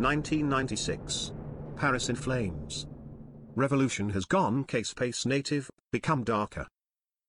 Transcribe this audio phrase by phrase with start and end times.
[0.00, 1.32] 1996.
[1.76, 2.86] Paris in flames.
[3.54, 6.66] Revolution has gone case pace native, become darker.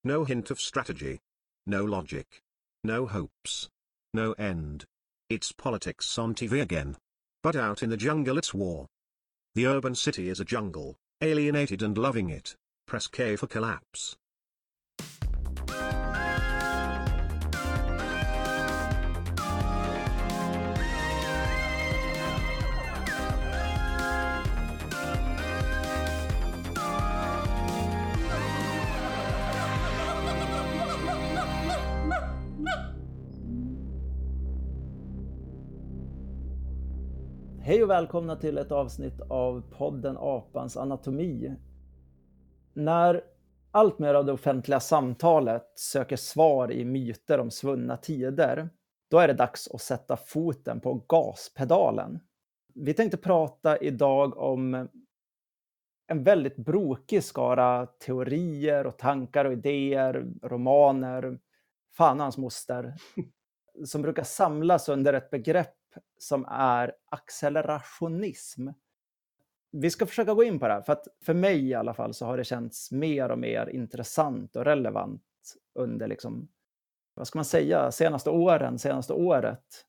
[0.06, 1.20] No hint of strategy.
[1.68, 2.42] No logic.
[2.84, 3.70] No hopes.
[4.14, 4.86] No end.
[5.30, 6.96] It's politics on TV again.
[7.44, 8.88] But out in the jungle it's war.
[9.54, 12.56] The urban city is a jungle, alienated and loving it.
[12.88, 14.16] Press K for collapse.
[37.72, 41.56] Hej och välkomna till ett avsnitt av podden Apans anatomi.
[42.74, 43.24] När
[43.72, 48.70] allt mer av det offentliga samtalet söker svar i myter om svunna tider,
[49.10, 52.20] då är det dags att sätta foten på gaspedalen.
[52.74, 54.88] Vi tänkte prata idag om
[56.08, 61.40] en väldigt brokig skara teorier och tankar och idéer, romaner,
[61.98, 62.94] fan hans moster,
[63.86, 65.81] som brukar samlas under ett begrepp
[66.18, 68.68] som är accelerationism.
[69.72, 72.14] Vi ska försöka gå in på det här, för att för mig i alla fall
[72.14, 75.22] så har det känts mer och mer intressant och relevant
[75.76, 76.48] under, liksom,
[77.14, 79.86] vad ska man säga, senaste åren, senaste året.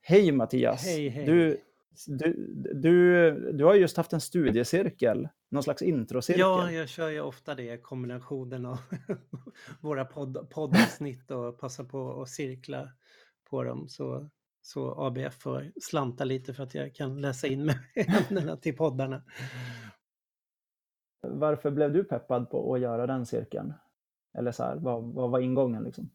[0.00, 0.84] Hej Mattias!
[0.84, 1.26] Hej, hej.
[1.26, 1.60] Du,
[2.06, 6.40] du, du, du har just haft en studiecirkel, någon slags introcirkel.
[6.40, 8.78] Ja, jag kör ju ofta det, kombinationen av
[9.80, 12.88] våra podd, poddavsnitt och passa på att cirkla
[13.50, 13.88] på dem.
[13.88, 14.30] Så
[14.66, 19.22] så ABF får slanta lite för att jag kan läsa in med ämnena till poddarna.
[21.20, 23.74] Varför blev du peppad på att göra den cirkeln?
[24.38, 26.10] Eller så här, vad, vad var ingången liksom?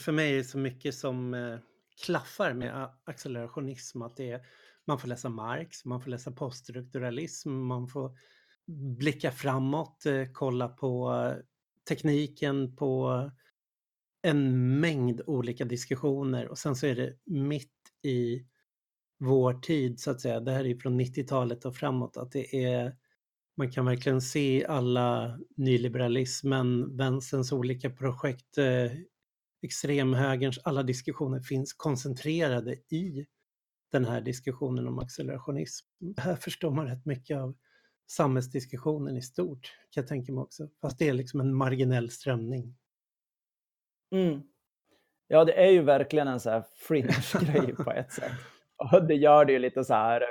[0.00, 1.58] För mig är det så mycket som eh,
[2.04, 4.02] klaffar med accelerationism.
[4.02, 4.46] Att det är,
[4.86, 8.18] man får läsa Marx, man får läsa poststrukturalism, man får
[8.98, 11.12] blicka framåt, eh, kolla på
[11.88, 13.30] tekniken, på
[14.22, 17.72] en mängd olika diskussioner och sen så är det mitt
[18.02, 18.46] i
[19.18, 20.40] vår tid så att säga.
[20.40, 22.96] Det här är från 90-talet och framåt att det är
[23.56, 28.92] man kan verkligen se alla nyliberalismen, vänsterns olika projekt, eh,
[29.62, 33.26] extremhögerns alla diskussioner finns koncentrerade i
[33.92, 35.86] den här diskussionen om accelerationism.
[36.16, 37.56] Här förstår man rätt mycket av
[38.10, 40.68] samhällsdiskussionen i stort, kan jag tänka mig också.
[40.80, 42.76] Fast det är liksom en marginell strömning.
[44.12, 44.42] Mm.
[45.28, 48.32] Ja, det är ju verkligen en så här fringe-grej på ett sätt.
[48.76, 50.26] Och det gör det ju lite så här eh,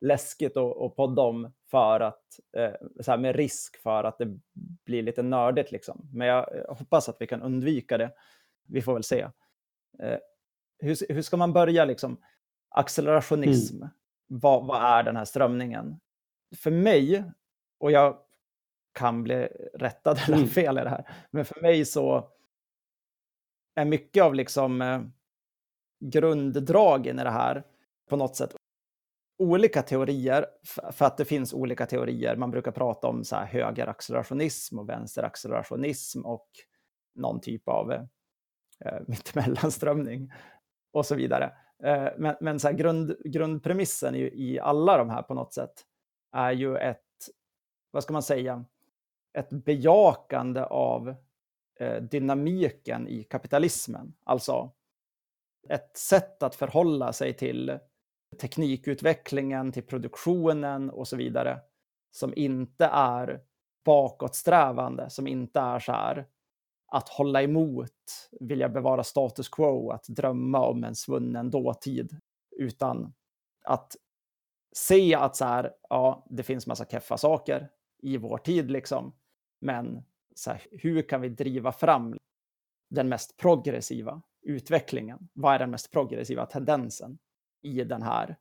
[0.00, 2.24] läskigt att, att podda om för att,
[2.56, 4.38] eh, så här med risk för att det
[4.84, 6.10] blir lite nördigt liksom.
[6.12, 8.12] Men jag hoppas att vi kan undvika det.
[8.68, 9.20] Vi får väl se.
[10.02, 10.18] Eh,
[10.78, 12.20] hur, hur ska man börja liksom?
[12.68, 13.88] Accelerationism, mm.
[14.26, 16.00] vad, vad är den här strömningen?
[16.56, 17.24] För mig,
[17.78, 18.18] och jag
[18.92, 20.48] kan bli rättad eller mm.
[20.48, 22.33] fel i det här, men för mig så
[23.74, 25.02] är mycket av liksom eh,
[26.00, 27.64] grunddragen i det här
[28.10, 28.56] på något sätt
[29.38, 30.46] olika teorier,
[30.92, 32.36] för att det finns olika teorier.
[32.36, 36.48] Man brukar prata om så här högeraccelerationism och vänsteraccelerationism och
[37.14, 38.02] någon typ av eh,
[38.84, 40.32] eh mittemellanströmning
[40.92, 41.52] och så vidare.
[41.84, 45.84] Eh, men men så grund, grundpremissen i, i alla de här på något sätt
[46.32, 47.00] är ju ett,
[47.90, 48.64] vad ska man säga,
[49.38, 51.14] ett bejakande av
[51.80, 54.14] Eh, dynamiken i kapitalismen.
[54.24, 54.72] Alltså
[55.68, 57.78] ett sätt att förhålla sig till
[58.40, 61.60] teknikutvecklingen, till produktionen och så vidare
[62.10, 63.40] som inte är
[63.84, 66.26] bakåtsträvande, som inte är så här
[66.86, 72.20] att hålla emot, vilja bevara status quo, att drömma om en svunnen dåtid,
[72.56, 73.14] utan
[73.64, 73.96] att
[74.76, 77.70] se att så här, ja, det finns massa keffa saker
[78.02, 79.14] i vår tid liksom,
[79.60, 80.04] men
[80.34, 82.18] så här, hur kan vi driva fram
[82.90, 85.28] den mest progressiva utvecklingen?
[85.32, 87.18] Vad är den mest progressiva tendensen
[87.62, 88.36] i den här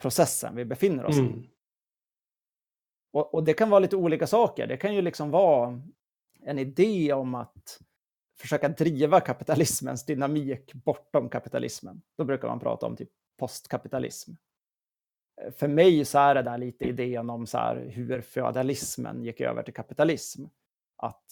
[0.00, 1.30] processen vi befinner oss mm.
[1.30, 1.50] i?
[3.12, 4.66] Och, och, det kan vara lite olika saker.
[4.66, 5.82] Det kan ju liksom vara
[6.40, 7.80] en idé om att
[8.38, 12.02] försöka driva kapitalismens dynamik bortom kapitalismen.
[12.16, 14.32] Då brukar man prata om typ postkapitalism.
[15.56, 19.74] För mig så är det där lite idén om så hur feodalismen gick över till
[19.74, 20.44] kapitalism
[21.02, 21.24] att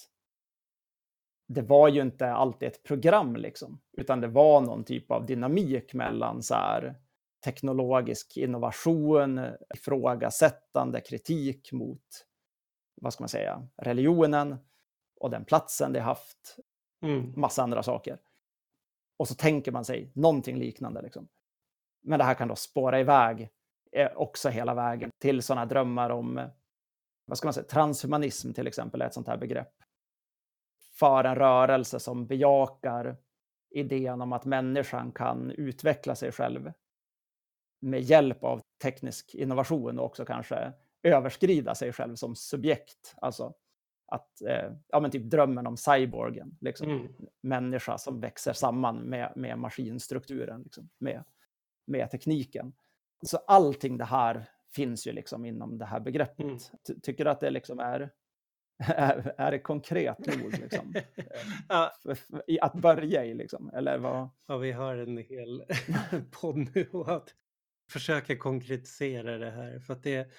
[1.49, 5.94] det var ju inte alltid ett program, liksom, utan det var någon typ av dynamik
[5.94, 6.94] mellan så här,
[7.44, 9.40] teknologisk innovation,
[9.75, 12.26] ifrågasättande, kritik mot,
[13.00, 14.56] vad ska man säga, religionen
[15.20, 16.56] och den platsen det haft,
[17.02, 17.32] mm.
[17.37, 18.19] massa andra saker.
[19.17, 21.02] Och så tänker man sig någonting liknande.
[21.02, 21.28] Liksom.
[22.02, 23.49] Men det här kan då spåra iväg
[24.14, 26.50] också hela vägen till sådana drömmar om,
[27.31, 29.73] vad ska man säga, transhumanism till exempel är ett sånt här begrepp.
[30.99, 33.17] För en rörelse som bejakar
[33.71, 36.73] idén om att människan kan utveckla sig själv
[37.81, 40.73] med hjälp av teknisk innovation och också kanske
[41.03, 43.15] överskrida sig själv som subjekt.
[43.17, 43.55] Alltså
[44.06, 46.91] att, eh, ja men typ drömmen om cyborgen, liksom.
[46.91, 47.12] Mm.
[47.41, 51.25] människa som växer samman med, med maskinstrukturen, liksom, med,
[51.87, 52.73] med tekniken.
[53.23, 56.46] Så allting det här finns ju liksom inom det här begreppet.
[56.46, 57.00] Mm.
[57.02, 58.11] Tycker du att det liksom är,
[58.78, 60.94] är, är det konkret nog liksom?
[61.69, 61.93] ja.
[62.61, 64.31] att börja i liksom, eller vad?
[64.46, 65.64] Ja, vi har en hel
[66.31, 67.34] podd nu att
[67.90, 69.78] försöka konkretisera det här.
[69.78, 70.32] För att det är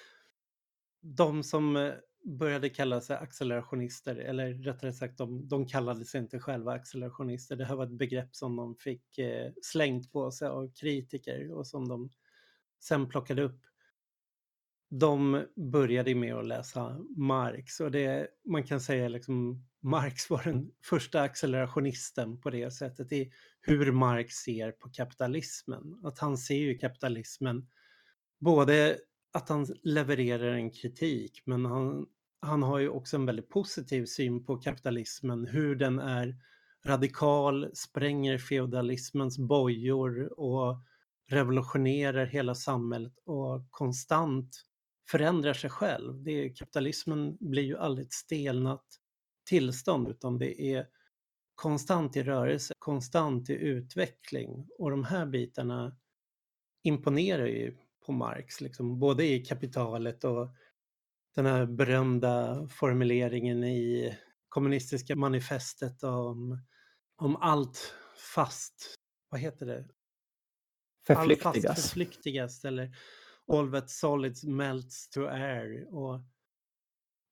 [1.00, 1.92] de som eh,
[2.24, 7.56] började kalla sig accelerationister, eller rättare sagt de, de kallade sig inte själva accelerationister.
[7.56, 11.66] Det här var ett begrepp som de fick eh, slängt på sig av kritiker och
[11.66, 12.10] som de
[12.80, 13.60] sen plockade upp.
[14.94, 20.70] De började med att läsa Marx och det man kan säga liksom Marx var den
[20.84, 26.00] första accelerationisten på det sättet i hur Marx ser på kapitalismen.
[26.02, 27.68] Att han ser ju kapitalismen
[28.40, 28.98] både
[29.32, 32.06] att han levererar en kritik men han,
[32.40, 36.36] han har ju också en väldigt positiv syn på kapitalismen, hur den är
[36.84, 40.76] radikal, spränger feodalismens bojor och
[41.28, 44.64] revolutionerar hela samhället och konstant
[45.10, 46.22] förändrar sig själv.
[46.22, 48.84] Det är, kapitalismen blir ju aldrig ett stelnat
[49.44, 50.86] tillstånd utan det är
[51.54, 55.96] konstant i rörelse, konstant i utveckling och de här bitarna
[56.82, 57.76] imponerar ju
[58.06, 60.48] på Marx, liksom, både i kapitalet och
[61.34, 64.16] den här berömda formuleringen i
[64.48, 66.58] kommunistiska manifestet om,
[67.16, 67.94] om allt
[68.34, 68.94] fast,
[69.28, 69.88] vad heter det?
[71.06, 71.46] Förflyktigas.
[71.56, 72.96] Allt fast förflyktigas eller
[73.52, 75.94] all that solids melts to air.
[75.94, 76.20] Och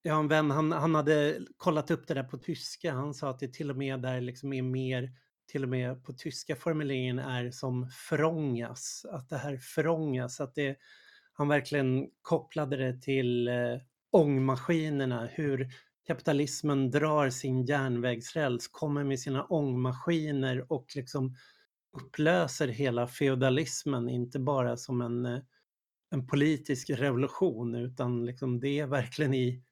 [0.02, 2.92] jag har en vän, han, han hade kollat upp det där på tyska.
[2.92, 5.12] Han sa att det till och med där liksom är mer,
[5.46, 9.06] till och med på tyska formuleringen är som förångas.
[9.10, 10.76] Att det här förångas, att det,
[11.32, 13.76] han verkligen kopplade det till eh,
[14.10, 15.68] ångmaskinerna, hur
[16.06, 21.36] kapitalismen drar sin järnvägsräls, kommer med sina ångmaskiner och liksom
[21.92, 25.40] upplöser hela feodalismen, inte bara som en, eh,
[26.10, 29.62] en politisk revolution, utan liksom det är verkligen i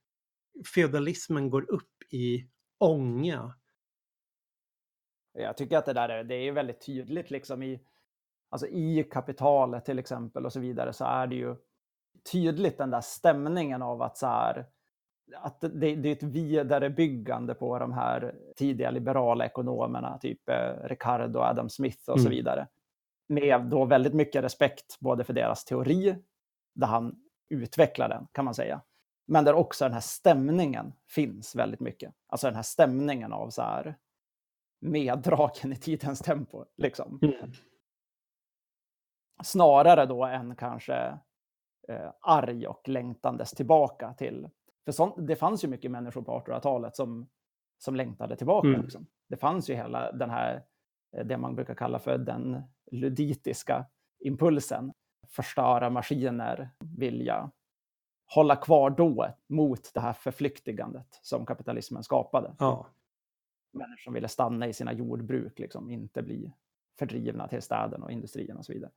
[0.74, 2.48] feodalismen går upp i
[2.78, 3.54] ånga.
[5.32, 7.80] Jag tycker att det där är, det är väldigt tydligt liksom i,
[8.48, 11.56] alltså i kapitalet till exempel och så vidare så är det ju
[12.32, 14.66] tydligt den där stämningen av att så här,
[15.36, 21.38] att det, det är ett vidarebyggande på de här tidiga liberala ekonomerna, typ eh, Ricardo,
[21.38, 22.36] Adam Smith och så mm.
[22.36, 22.66] vidare.
[23.28, 26.16] Med då väldigt mycket respekt både för deras teori,
[26.74, 27.14] där han
[27.48, 28.82] utvecklar den kan man säga,
[29.26, 32.14] men där också den här stämningen finns väldigt mycket.
[32.26, 33.96] Alltså den här stämningen av så här
[34.80, 36.64] meddragen i tidens tempo.
[36.76, 37.18] Liksom.
[37.22, 37.52] Mm.
[39.42, 41.18] Snarare då än kanske
[41.88, 44.48] eh, arg och längtandes tillbaka till...
[44.84, 47.28] För sånt, det fanns ju mycket människor på 1800-talet som,
[47.78, 48.68] som längtade tillbaka.
[48.68, 48.82] Mm.
[48.82, 49.06] Liksom.
[49.28, 50.64] Det fanns ju hela den här,
[51.24, 53.86] det man brukar kalla för den luditiska
[54.18, 54.92] impulsen.
[55.28, 57.50] Förstöra maskiner, vilja
[58.34, 62.54] hålla kvar då mot det här förflyktigandet som kapitalismen skapade.
[62.58, 62.86] Ja.
[63.72, 66.52] Människor som ville stanna i sina jordbruk, liksom, inte bli
[66.98, 68.90] fördrivna till städerna och industrierna och så vidare.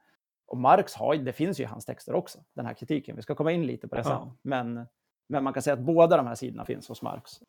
[0.45, 3.15] Och Marx har, det finns ju i hans texter också, den här kritiken.
[3.15, 4.11] Vi ska komma in lite på det sen.
[4.11, 4.35] Ja.
[4.41, 4.85] Men,
[5.27, 7.41] men man kan säga att båda de här sidorna finns hos Marx.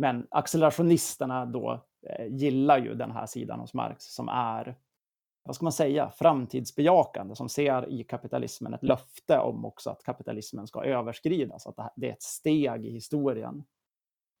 [0.00, 4.78] Men accelerationisterna då eh, gillar ju den här sidan hos Marx som är,
[5.44, 10.66] vad ska man säga, framtidsbejakande, som ser i kapitalismen ett löfte om också att kapitalismen
[10.66, 13.64] ska överskridas, att det är ett steg i historien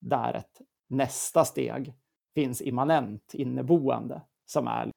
[0.00, 1.94] där ett nästa steg
[2.34, 4.90] finns immanent inneboende, som är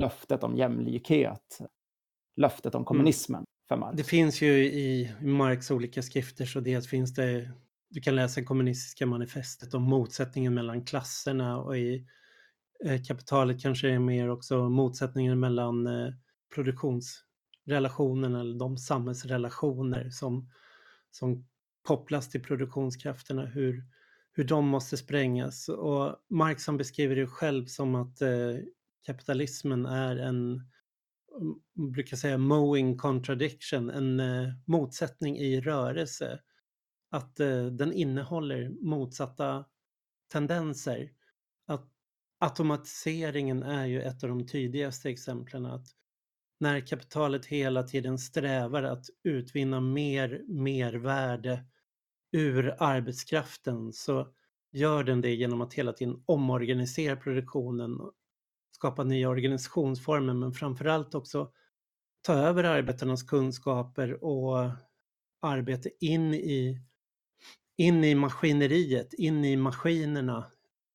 [0.00, 1.58] löftet om jämlikhet,
[2.36, 2.86] löftet om mm.
[2.86, 3.46] kommunismen mm.
[3.68, 3.96] för Marx.
[3.96, 7.50] Det finns ju i Marx olika skrifter, så dels finns det,
[7.92, 12.06] du kan läsa kommunistiska manifestet om motsättningen mellan klasserna och i
[12.84, 16.12] eh, kapitalet kanske är mer också motsättningen mellan eh,
[16.54, 20.50] produktionsrelationerna eller de samhällsrelationer som,
[21.10, 21.46] som
[21.82, 23.84] kopplas till produktionskrafterna, hur,
[24.32, 25.68] hur de måste sprängas.
[25.68, 28.56] Och Marx han beskriver det själv som att eh,
[29.06, 30.62] kapitalismen är en
[31.74, 36.40] man brukar säga mowing contradiction, en eh, motsättning i rörelse.
[37.12, 39.64] Att eh, den innehåller motsatta
[40.32, 41.12] tendenser.
[41.66, 41.88] Att
[42.38, 45.66] automatiseringen är ju ett av de tydligaste exemplen.
[45.66, 45.86] Att
[46.60, 51.64] när kapitalet hela tiden strävar att utvinna mer mervärde
[52.32, 54.28] ur arbetskraften så
[54.72, 58.00] gör den det genom att hela tiden omorganisera produktionen,
[58.70, 61.52] skapa nya organisationsformer men framförallt också
[62.22, 64.70] ta över arbetarnas kunskaper och
[65.40, 66.80] arbete in i,
[67.76, 70.50] in i maskineriet, in i maskinerna.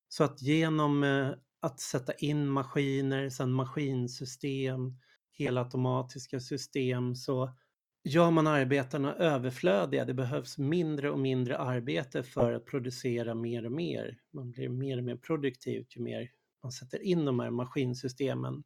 [0.08, 1.30] Så att genom eh,
[1.60, 4.98] att sätta in maskiner, sen maskinsystem,
[5.32, 7.56] helautomatiska system så
[8.04, 10.04] gör man arbetarna överflödiga.
[10.04, 14.18] Det behövs mindre och mindre arbete för att producera mer och mer.
[14.32, 16.30] Man blir mer och mer produktiv ju mer
[16.62, 18.64] man sätter in de här maskinsystemen.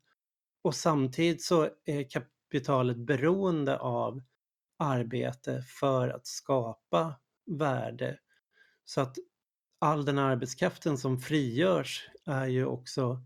[0.62, 4.23] Och samtidigt så är kapitalet beroende av
[4.78, 7.14] arbete för att skapa
[7.59, 8.18] värde.
[8.85, 9.16] Så att
[9.78, 13.23] all den arbetskraften som frigörs är ju också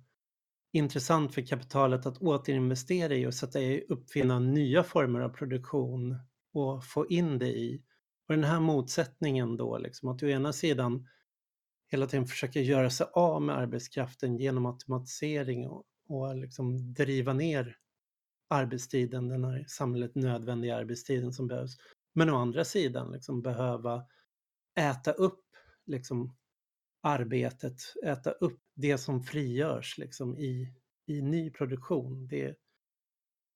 [0.73, 6.19] intressant för kapitalet att återinvestera i och sätta i uppfinna nya former av produktion
[6.53, 7.83] och få in det i.
[8.29, 11.09] Och den här motsättningen då, liksom, att å ena sidan
[11.89, 17.77] hela tiden försöka göra sig av med arbetskraften genom automatisering och, och liksom driva ner
[18.49, 21.77] arbetstiden, den här samhället nödvändiga arbetstiden som behövs.
[22.13, 24.05] Men å andra sidan liksom behöva
[24.77, 25.45] äta upp
[25.87, 26.37] liksom
[27.03, 30.73] arbetet, äta upp det som frigörs liksom i,
[31.07, 32.29] i ny produktion.
[32.29, 32.57] Det,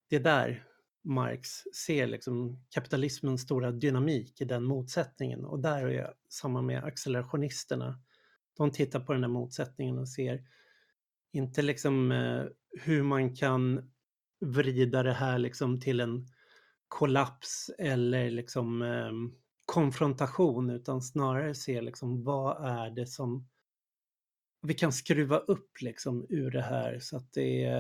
[0.09, 0.67] det är där
[1.03, 6.85] Marx ser liksom kapitalismens stora dynamik i den motsättningen och där är jag samma med
[6.85, 8.01] accelerationisterna.
[8.57, 10.45] De tittar på den här motsättningen och ser
[11.33, 12.45] inte liksom eh,
[12.81, 13.91] hur man kan
[14.41, 16.27] vrida det här liksom till en
[16.89, 19.13] kollaps eller liksom eh,
[19.71, 23.49] konfrontation utan snarare se liksom vad är det som
[24.63, 27.71] vi kan skruva upp liksom ur det här så att det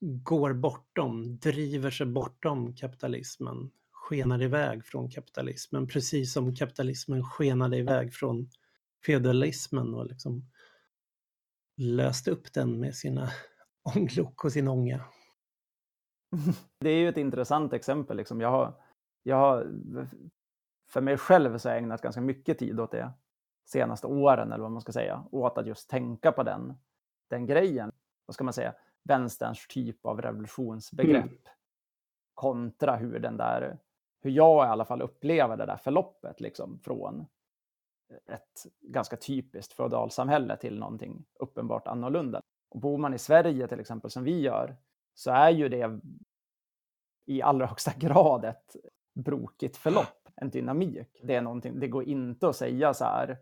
[0.00, 8.14] går bortom, driver sig bortom kapitalismen, skenar iväg från kapitalismen, precis som kapitalismen skenade iväg
[8.14, 8.50] från
[9.06, 10.50] feudalismen och liksom
[11.76, 13.30] löste upp den med sina
[13.96, 15.04] ånglok och sin ånga.
[16.80, 18.16] Det är ju ett intressant exempel.
[18.16, 18.40] Liksom.
[18.40, 18.74] Jag har,
[19.22, 19.72] jag har,
[20.92, 23.12] för mig själv så har jag ägnat ganska mycket tid åt det
[23.64, 26.74] senaste åren, eller vad man ska säga, åt att just tänka på den,
[27.28, 27.92] den grejen.
[28.26, 28.74] Vad ska man säga?
[29.02, 31.38] Vänsterns typ av revolutionsbegrepp mm.
[32.34, 33.78] kontra hur den där,
[34.20, 37.26] hur jag i alla fall upplever det där förloppet liksom från
[38.26, 42.40] ett ganska typiskt feodalsamhälle till någonting uppenbart annorlunda.
[42.70, 44.76] Och bor man i Sverige till exempel som vi gör
[45.14, 46.00] så är ju det
[47.26, 48.76] i allra högsta grad ett
[49.14, 51.20] brokigt förlopp, en dynamik.
[51.22, 53.38] Det är någonting, det går inte att säga så här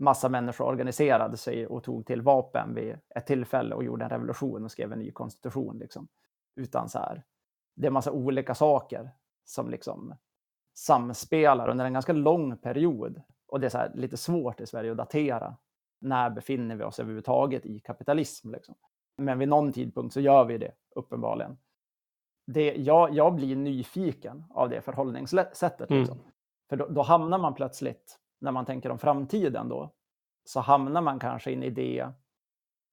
[0.00, 4.64] massa människor organiserade sig och tog till vapen vid ett tillfälle och gjorde en revolution
[4.64, 5.78] och skrev en ny konstitution.
[5.78, 6.08] Liksom.
[6.56, 7.22] Utan så här,
[7.76, 9.10] det är massa olika saker
[9.44, 10.14] som liksom
[10.74, 13.22] samspelar under en ganska lång period.
[13.46, 15.56] Och det är så här, lite svårt i Sverige att datera.
[16.00, 18.50] När befinner vi oss överhuvudtaget i kapitalism?
[18.50, 18.74] Liksom.
[19.16, 21.58] Men vid någon tidpunkt så gör vi det uppenbarligen.
[22.52, 25.90] Det, jag, jag blir nyfiken av det förhållningssättet.
[25.90, 26.18] Liksom.
[26.18, 26.30] Mm.
[26.68, 29.90] För då, då, hamnar man plötsligt, när man tänker om framtiden då,
[30.44, 32.08] så hamnar man kanske i en idé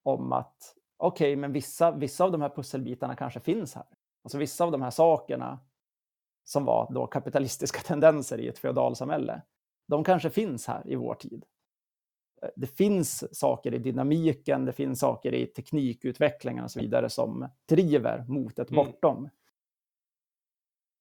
[0.04, 3.86] om att okej, okay, men vissa, vissa av de här pusselbitarna kanske finns här.
[4.24, 5.60] Alltså vissa av de här sakerna
[6.44, 9.42] som var då kapitalistiska tendenser i ett feodalsamhälle,
[9.88, 11.46] de kanske finns här i vår tid.
[12.42, 17.50] Eh, det finns saker i dynamiken, det finns saker i teknikutvecklingen och så vidare som
[17.70, 18.86] driver mot ett mm.
[18.86, 19.30] bortom.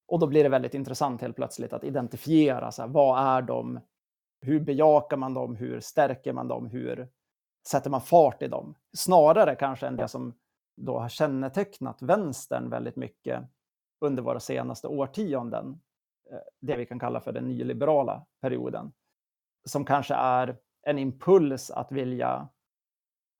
[0.07, 3.79] Och då blir det väldigt intressant helt plötsligt att identifiera så här, vad är de,
[4.41, 7.09] hur bejakar man dem, hur stärker man dem, hur
[7.67, 8.75] sätter man fart i dem?
[8.97, 10.33] Snarare kanske än det som
[10.77, 13.43] då har kännetecknat vänstern väldigt mycket
[14.01, 15.81] under våra senaste årtionden,
[16.31, 18.93] eh, det vi kan kalla för den nyliberala perioden,
[19.65, 22.49] som kanske är en impuls att vilja,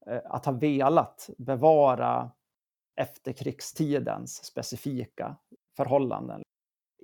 [0.08, 2.32] eh, att ha velat bevara
[2.96, 5.36] efterkrigstidens specifika
[5.78, 6.42] förhållanden.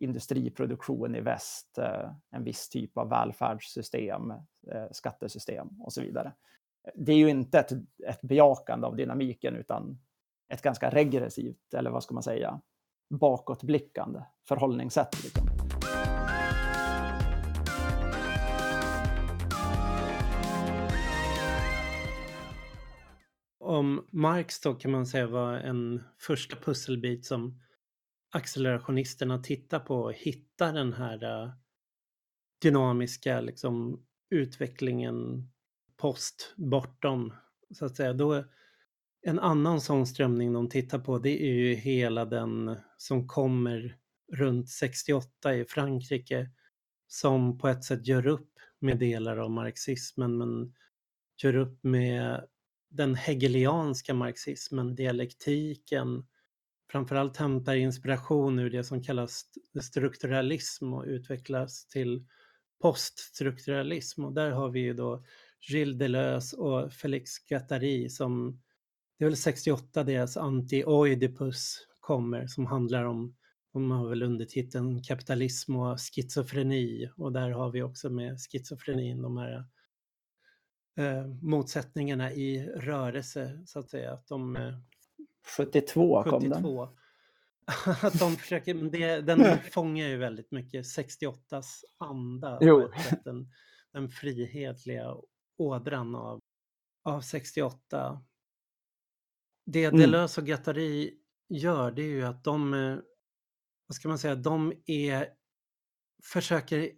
[0.04, 4.32] Industriproduktion i väst, eh, en viss typ av välfärdssystem,
[4.72, 6.34] eh, skattesystem och så vidare.
[6.96, 7.72] Det är ju inte ett,
[8.08, 10.00] ett bejakande av dynamiken utan
[10.50, 12.62] ett ganska regressivt, eller vad ska man säga,
[13.10, 15.24] bakåtblickande förhållningssätt.
[15.24, 15.48] Liksom.
[23.60, 27.60] om Marx då kan man säga var en första pusselbit som
[28.34, 31.52] accelerationisterna tittar på och hitta den här eh,
[32.62, 35.50] dynamiska liksom, utvecklingen
[35.98, 37.34] post bortom
[37.72, 38.14] så att säga.
[38.14, 38.44] Då,
[39.22, 43.98] en annan sån strömning de tittar på det är ju hela den som kommer
[44.34, 46.50] runt 68 i Frankrike
[47.08, 50.76] som på ett sätt gör upp med delar av marxismen men
[51.38, 52.48] gör upp med
[52.90, 56.26] den hegelianska marxismen, dialektiken,
[56.94, 59.46] framförallt hämtar inspiration ur det som kallas
[59.82, 62.26] strukturalism och utvecklas till
[62.82, 64.26] poststrukturalism.
[64.26, 65.24] Och där har vi ju då
[65.70, 68.62] Gilles Deleuze och Félix Guattari som,
[69.18, 73.36] det är väl 68 deras Anti-Oidipus kommer som handlar om,
[73.74, 79.38] de har väl undertiteln kapitalism och schizofreni och där har vi också med schizofrenin de
[79.38, 79.66] här
[80.98, 84.14] eh, motsättningarna i rörelse så att säga.
[84.14, 84.78] Att de, eh,
[85.58, 86.86] 72 kom 72.
[86.86, 86.98] den.
[88.02, 92.58] att de försöker, men det, den fångar ju väldigt mycket 68s anda.
[92.62, 92.92] Jo.
[93.24, 93.52] Den,
[93.94, 95.16] den frihetliga
[95.58, 96.40] ådran av,
[97.04, 98.24] av 68.
[99.66, 100.00] Det Mm.
[100.00, 101.14] Deleuze och Guattari
[101.50, 102.98] gör det är ju att de, eh,
[103.88, 105.30] vad ska man säga, de är,
[106.24, 106.92] försöker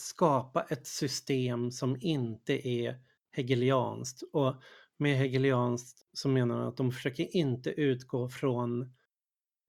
[0.00, 3.00] skapa ett system som inte är
[3.32, 4.22] hegelianskt.
[4.32, 4.62] Och
[4.98, 8.94] med hegelianskt så menar man att de försöker inte utgå från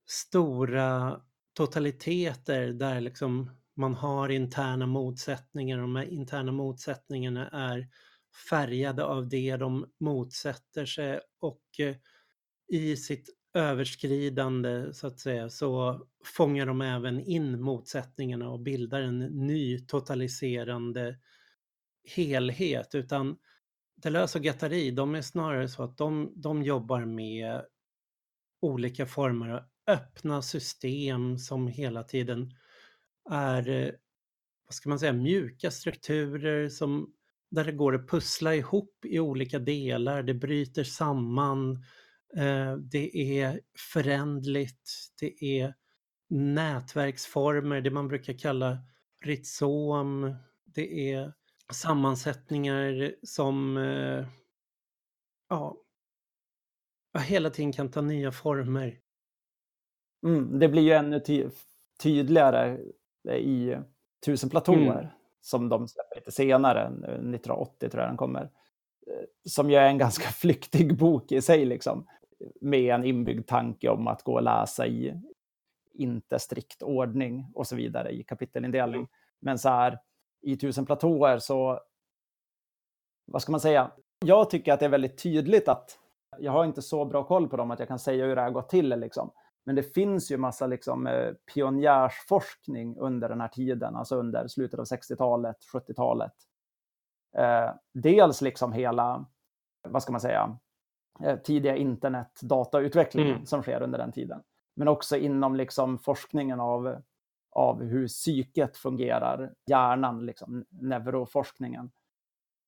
[0.05, 1.21] stora
[1.53, 5.77] totaliteter där liksom man har interna motsättningar.
[5.77, 7.87] Och de här interna motsättningarna är
[8.49, 11.95] färgade av det de motsätter sig och eh,
[12.67, 16.01] i sitt överskridande så att säga så
[16.37, 21.19] fångar de även in motsättningarna och bildar en ny totaliserande
[22.15, 22.95] helhet.
[22.95, 23.37] Utan
[24.01, 27.61] Deleuze och Guattari, de är snarare så att de, de jobbar med
[28.61, 32.51] olika former av öppna system som hela tiden
[33.29, 33.95] är,
[34.67, 37.13] vad ska man säga, mjuka strukturer som,
[37.51, 41.71] där det går att pussla ihop i olika delar, det bryter samman,
[42.37, 43.61] eh, det är
[43.93, 45.73] förändligt, det är
[46.29, 48.77] nätverksformer, det man brukar kalla
[49.25, 51.33] rhizom, det är
[51.73, 54.25] sammansättningar som eh,
[55.49, 55.75] ja,
[57.19, 58.97] hela tiden kan ta nya former.
[60.25, 61.49] Mm, det blir ju ännu ty
[62.03, 62.77] tydligare
[63.37, 63.75] i
[64.25, 65.07] Tusen platåer Mm.
[65.41, 68.41] som de släpper lite senare, 1980 tror jag den kommer.
[69.07, 72.07] Eh, Som ju är en ganska flyktig bok i sig, liksom.
[72.61, 75.21] Med en inbyggd tanke om att gå och läsa i
[75.93, 79.07] inte strikt ordning och så vidare i kapitelindelning.
[79.39, 79.99] Men så här,
[80.41, 81.79] i Tusen platåer så,
[83.25, 83.91] vad ska man säga?
[84.25, 85.99] Jag tycker att det är väldigt tydligt att
[86.37, 88.49] jag har inte så bra koll på dem att jag kan säga hur det har
[88.51, 88.89] gått till.
[88.89, 89.31] Liksom.
[89.65, 94.79] Men det finns ju massa liksom, eh, pionjärsforskning under den här tiden, alltså under slutet
[94.79, 96.33] av 60-talet, 70-talet.
[97.37, 99.25] Eh, dels liksom hela,
[99.89, 100.57] vad ska man säga,
[101.23, 103.45] eh, tidiga internet, datautvecklingen Mm.
[103.45, 104.41] som sker under den tiden.
[104.75, 107.01] Men också inom liksom forskningen av,
[107.51, 111.91] av hur psyket fungerar, hjärnan, liksom, neuroforskningen.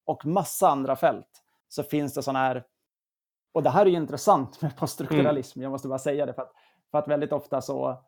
[0.05, 1.43] Och massa andra fält.
[1.67, 2.65] Så finns det sådana här,
[3.51, 6.51] och det här är ju intressant med poststrukturalism, jag måste bara säga det, för att,
[6.91, 8.03] för att väldigt ofta så,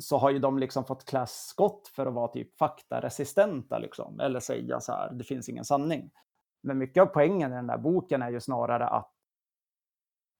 [0.00, 4.40] så har ju de liksom fått klä skott för att vara typ faktaresistenta, liksom, eller
[4.40, 6.10] säga så här, det finns ingen sanning.
[6.62, 9.15] Men mycket av poängen i den där boken är ju snarare att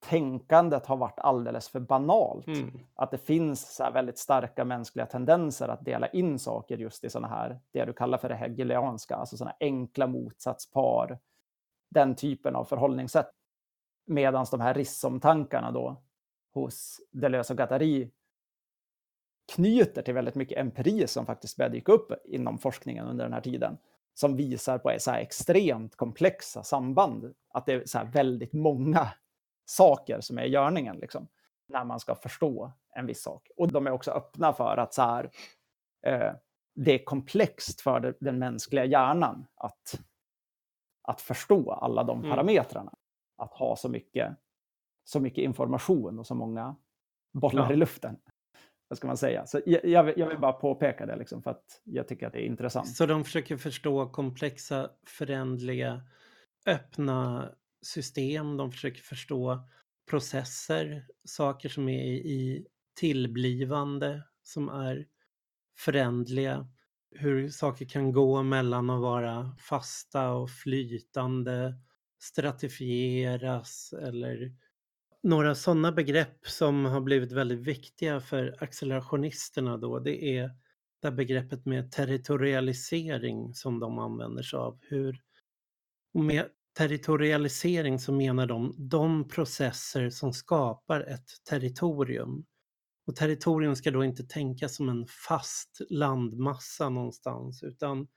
[0.01, 2.47] tänkandet har varit alldeles för banalt.
[2.47, 2.81] Mm.
[2.95, 7.29] Att det finns så väldigt starka mänskliga tendenser att dela in saker just i sådana
[7.29, 11.19] här, det du kallar för det hegelianska, alltså sådana enkla motsatspar,
[11.91, 13.31] den typen av förhållningssätt.
[14.07, 16.03] Medan de här rissomtankarna då
[16.55, 18.11] hos Deleuze och Guattari
[19.55, 23.41] knyter till väldigt mycket empiri som faktiskt började dyka upp inom forskningen under den här
[23.41, 23.79] tiden.
[24.15, 27.35] Som visar på så här extremt komplexa samband.
[27.49, 29.09] Att det är så här väldigt många
[29.67, 31.29] saker som är i görningen liksom,
[31.69, 33.49] när man ska förstå en viss sak.
[33.57, 35.31] Och de är också öppna för att så här,
[36.07, 36.33] eh,
[36.75, 40.01] det är komplext för det- den mänskliga hjärnan att,
[41.03, 42.31] att förstå alla de Mm.
[42.31, 42.93] parametrarna.
[43.37, 44.37] Att ha så mycket,
[45.05, 46.77] så mycket information och så många
[47.33, 47.73] bollar Ja.
[47.73, 48.17] i luften.
[48.89, 49.47] Vad ska man säga?
[49.47, 52.33] Så jag, jag, vill, jag vill bara påpeka det liksom, för att jag tycker att
[52.33, 52.97] det är intressant.
[52.97, 56.03] Så de försöker förstå komplexa, förändliga,
[56.67, 57.49] öppna
[57.87, 58.57] system.
[58.57, 59.69] De försöker förstå
[60.11, 65.07] processer, saker som är i tillblivande, som är
[65.79, 66.69] förändliga.
[67.11, 71.75] Hur saker kan gå mellan att vara fasta och flytande,
[72.19, 74.53] stratifieras eller
[75.23, 80.51] några sådana begrepp som har blivit väldigt viktiga för accelerationisterna då, det är
[81.03, 84.79] det begreppet med territorialisering som de använder sig av.
[84.83, 85.21] Hur,
[86.15, 86.47] och med
[86.77, 92.47] territorialisering så menar de de processer som skapar ett territorium.
[93.07, 98.09] Och territorium ska då inte tänkas som en fast landmassa någonstans utan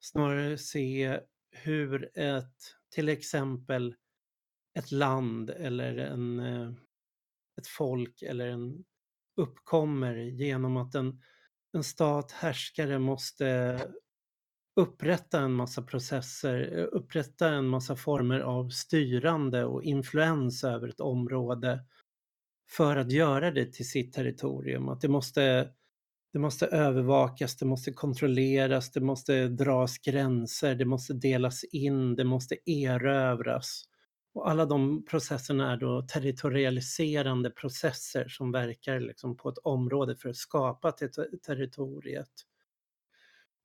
[0.00, 2.56] snarare se hur ett,
[2.94, 3.94] till exempel
[4.78, 6.72] ett land eller en, eh,
[7.58, 8.84] ett folk eller en
[9.36, 11.22] uppkommer genom att en,
[11.72, 13.78] en stat, härskare måste
[14.76, 21.00] upprätta en massa processer, eh, upprätta en massa former av styrande och influens över ett
[21.00, 21.80] område
[22.76, 24.88] för att göra det till sitt territorium.
[24.88, 25.68] Att det måste,
[26.32, 32.24] det måste övervakas, det måste kontrolleras, det måste dras gränser, det måste delas in, det
[32.24, 33.84] måste erövras.
[34.34, 40.28] Och alla de processerna är då territorialiserande processer som verkar liksom på ett område för
[40.28, 40.92] att skapa
[41.46, 42.30] territoriet.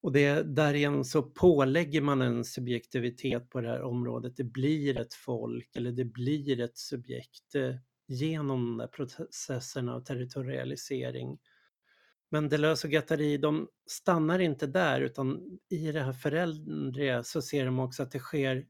[0.01, 4.37] Och det, därigenom så pålägger man en subjektivitet på det här området.
[4.37, 7.75] Det blir ett folk eller det blir ett subjekt eh,
[8.07, 11.37] genom processerna av territorialisering.
[12.31, 17.65] Men Deleuze och Guattari, de stannar inte där utan i det här förändriga så ser
[17.65, 18.65] de också att det sker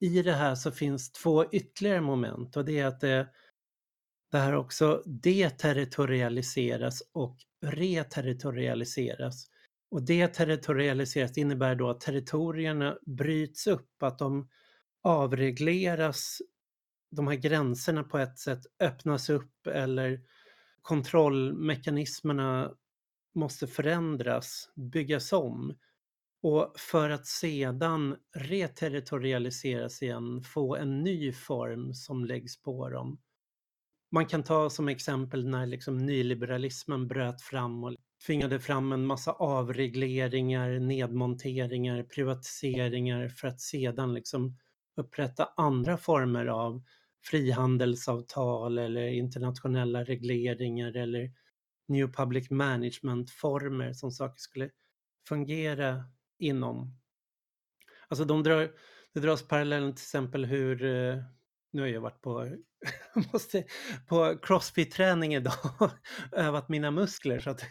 [0.00, 3.28] i det här så finns två ytterligare moment och det är att det,
[4.30, 9.46] det här också deterritorialiseras och reterritorialiseras.
[9.94, 14.48] Och deterritorialiseras innebär då att territorierna bryts upp, att de
[15.02, 16.38] avregleras,
[17.10, 20.20] de här gränserna på ett sätt öppnas upp eller
[20.82, 22.74] kontrollmekanismerna
[23.34, 25.78] måste förändras, byggas om.
[26.42, 33.18] Och för att sedan reterritorialiseras igen, få en ny form som läggs på dem.
[34.10, 37.94] Man kan ta som exempel när liksom nyliberalismen bröt fram och
[38.26, 44.58] tvingade fram en massa avregleringar, nedmonteringar, privatiseringar för att sedan liksom
[44.96, 46.82] upprätta andra former av
[47.24, 51.32] frihandelsavtal eller internationella regleringar eller
[51.88, 54.70] New Public Management-former som saker skulle
[55.28, 56.04] fungera
[56.38, 56.98] inom.
[58.08, 58.70] Alltså de drar,
[59.12, 61.22] det dras parallellen till exempel hur, eh,
[61.74, 62.56] nu har jag varit på,
[63.32, 63.64] måste,
[64.06, 65.90] på crossfit-träning idag och
[66.32, 67.62] övat mina muskler så att,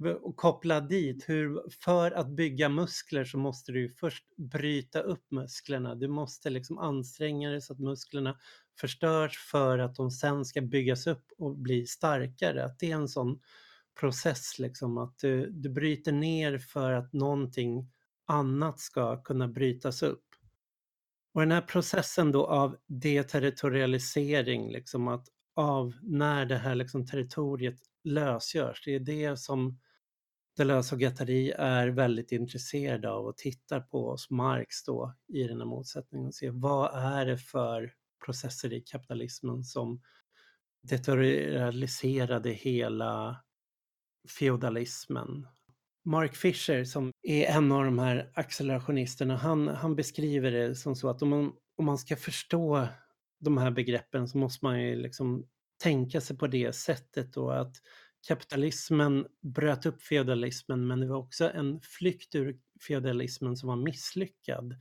[0.22, 5.94] och koppla dit hur för att bygga muskler så måste du först bryta upp musklerna.
[5.94, 8.38] Du måste liksom anstränga dig så att musklerna
[8.80, 12.64] förstörs för att de sen ska byggas upp och bli starkare.
[12.64, 13.40] Att det är en sån
[14.00, 17.90] process liksom att du, du bryter ner för att någonting
[18.26, 20.31] annat ska kunna brytas upp.
[21.32, 27.78] Och den här processen då av deterritorialisering, liksom att av när det här liksom territoriet
[28.04, 29.78] lösgörs, det är det som
[30.56, 35.58] Deleuze och Guattari är väldigt intresserade av och tittar på hos Marx då i den
[35.58, 37.92] här motsättningen och ser vad är det för
[38.24, 40.00] processer i kapitalismen som
[40.82, 43.44] deterritorialiserade hela
[44.38, 45.46] feodalismen?
[46.04, 51.08] Mark Fisher som är en av de här accelerationisterna, han, han beskriver det som så
[51.08, 52.88] att om man, om man ska förstå
[53.40, 55.46] de här begreppen så måste man ju liksom
[55.82, 57.76] tänka sig på det sättet då att
[58.28, 64.74] kapitalismen bröt upp feodalismen men det var också en flykt ur feodalismen som var misslyckad.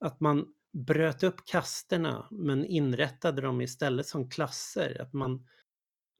[0.00, 5.02] Att man bröt upp kasterna men inrättade dem istället som klasser.
[5.02, 5.46] Att man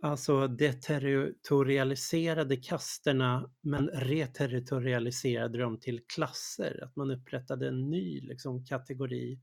[0.03, 6.85] alltså deterritorialiserade kasterna men reterritorialiserade dem till klasser.
[6.85, 9.41] Att man upprättade en ny liksom, kategori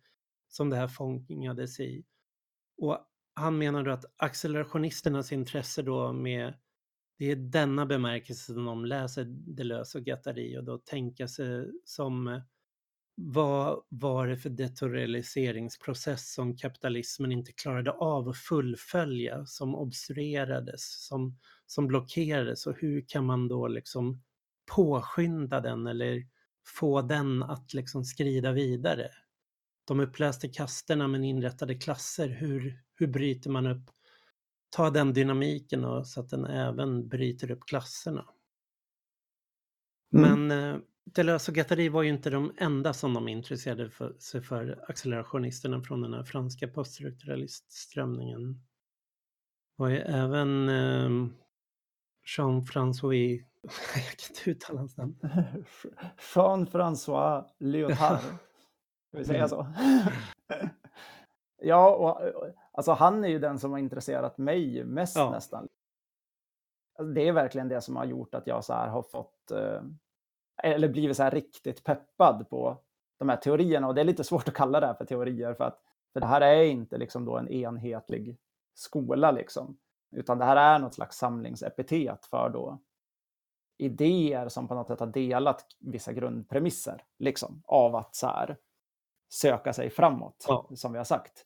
[0.48, 2.06] som det här fångades i.
[2.78, 6.54] Och han menar då att accelerationisternas intresse då med
[7.18, 12.42] det är denna bemärkelse som de läser Deleuze och Guattari och då tänka sig som
[13.24, 21.38] vad var det för detorialiseringsprocess som kapitalismen inte klarade av att fullfölja, som obstruerades, som,
[21.66, 24.22] som blockerades och hur kan man då liksom
[24.76, 26.28] påskynda den eller
[26.80, 29.10] få den att liksom skrida vidare?
[29.86, 33.90] De uppläste kasterna men inrättade klasser, hur, hur bryter man upp,
[34.70, 38.26] ta den dynamiken och så att den även bryter upp klasserna?
[40.14, 40.48] Mm.
[40.48, 44.42] Men eh, Deleuze och Guattari var ju inte de enda som de intresserade för, sig
[44.42, 48.62] för accelerationisterna från den här franska poststrukturalistströmningen.
[49.76, 51.30] Var ju även eh,
[52.26, 53.72] Jean-François, jag
[54.18, 55.20] kan inte uttala hans namn.
[56.36, 59.68] Jean-François Lyotard, ska vi säga så?
[61.62, 62.22] ja, och,
[62.72, 65.32] alltså han är ju den som har intresserat mig mest ja.
[65.32, 65.68] nästan.
[67.00, 69.82] Alltså, det är verkligen det som har gjort att jag så här har fått eh,
[70.64, 72.78] eller blivit så här riktigt peppad på,
[73.18, 73.88] de här teorierna.
[73.88, 75.82] Och det är lite svårt att kalla det här för teorier för att
[76.14, 78.38] för det här är inte liksom då en enhetlig
[78.74, 79.78] skola liksom.
[80.12, 82.80] Utan det här är något slags samlingsepitet för då
[83.78, 88.58] idéer som på något sätt har delat vissa grundpremisser liksom, av att så här,
[89.30, 90.70] söka sig framåt, ja.
[90.76, 91.46] som vi har sagt.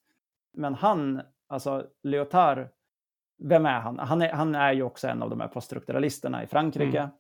[0.54, 2.68] Men han, alltså Lyotard,
[3.38, 4.00] vem är han?
[4.00, 7.00] Han är, han är ju också en av de här poststrukturalisterna i Frankrike.
[7.00, 7.12] Mm.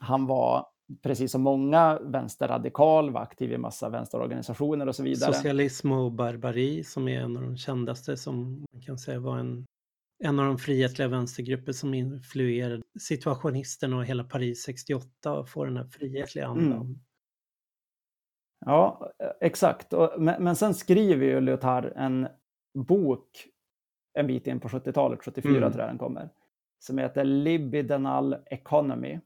[0.00, 0.66] Han var,
[1.02, 5.34] precis som många, vänsterradikal, var aktiv i massa vänsterorganisationer och så vidare.
[5.34, 9.66] Socialism och barbari som är en av de kändaste som man kan säga var en
[10.24, 15.76] en av de frihetliga vänstergrupper som influerade situationisterna och hela Paris 68 och får den
[15.76, 16.80] här frihetliga andan.
[16.80, 16.98] Mm.
[18.66, 19.92] Ja, exakt.
[20.18, 22.28] Men, men sen skriver ju Lyotard en
[22.74, 23.48] bok
[24.14, 25.72] en bit in på 70-talet, 74 mm.
[25.72, 26.28] tror jag den kommer,
[26.78, 29.20] som heter Libidinal Economy.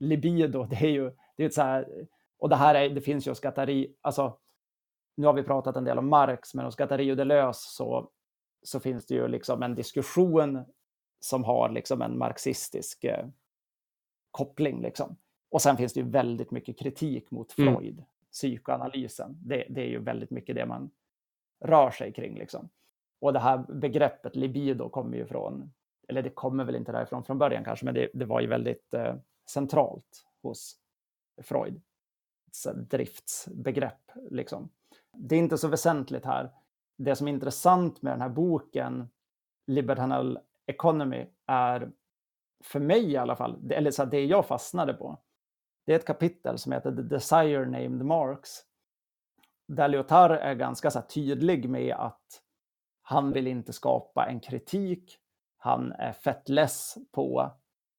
[0.00, 2.06] Libido, det är ju det är ett så här,
[2.38, 4.38] och det här är, det finns ju hos Gattari, alltså
[5.16, 8.10] nu har vi pratat en del om Marx, men hos Gattari och Deleuze så
[8.62, 10.64] så finns det ju liksom en diskussion
[11.20, 13.26] som har liksom en marxistisk eh,
[14.30, 14.82] koppling.
[14.82, 15.16] Liksom.
[15.50, 17.74] Och sen finns det ju väldigt mycket kritik mot mm.
[17.74, 18.04] Freud, mm.
[18.32, 19.38] psykoanalysen.
[19.42, 20.90] Det, det, är ju väldigt mycket det man
[21.60, 22.38] rör sig kring.
[22.38, 22.68] Liksom.
[23.20, 25.72] Och det här begreppet libido kommer ju från,
[26.08, 28.94] eller det kommer väl inte därifrån från början kanske, men det, det var ju väldigt
[28.94, 29.14] eh,
[29.50, 30.76] centralt hos
[31.42, 31.80] Freud.
[32.68, 34.70] Ett driftsbegrepp liksom.
[35.12, 36.50] Det är inte så väsentligt här
[37.04, 39.08] det som är intressant med den här boken,
[39.66, 41.90] Libertanal Economy, är
[42.64, 45.18] för mig i alla fall, eller så det jag fastnade på,
[45.86, 48.50] det är ett kapitel som heter The Desire Named Marx,
[49.68, 52.42] där Lyotard är ganska så tydlig med att
[53.02, 55.18] han vill inte skapa en kritik,
[55.56, 57.52] han är fett less på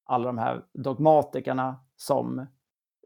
[0.04, 2.48] alla de här dogmatikerna som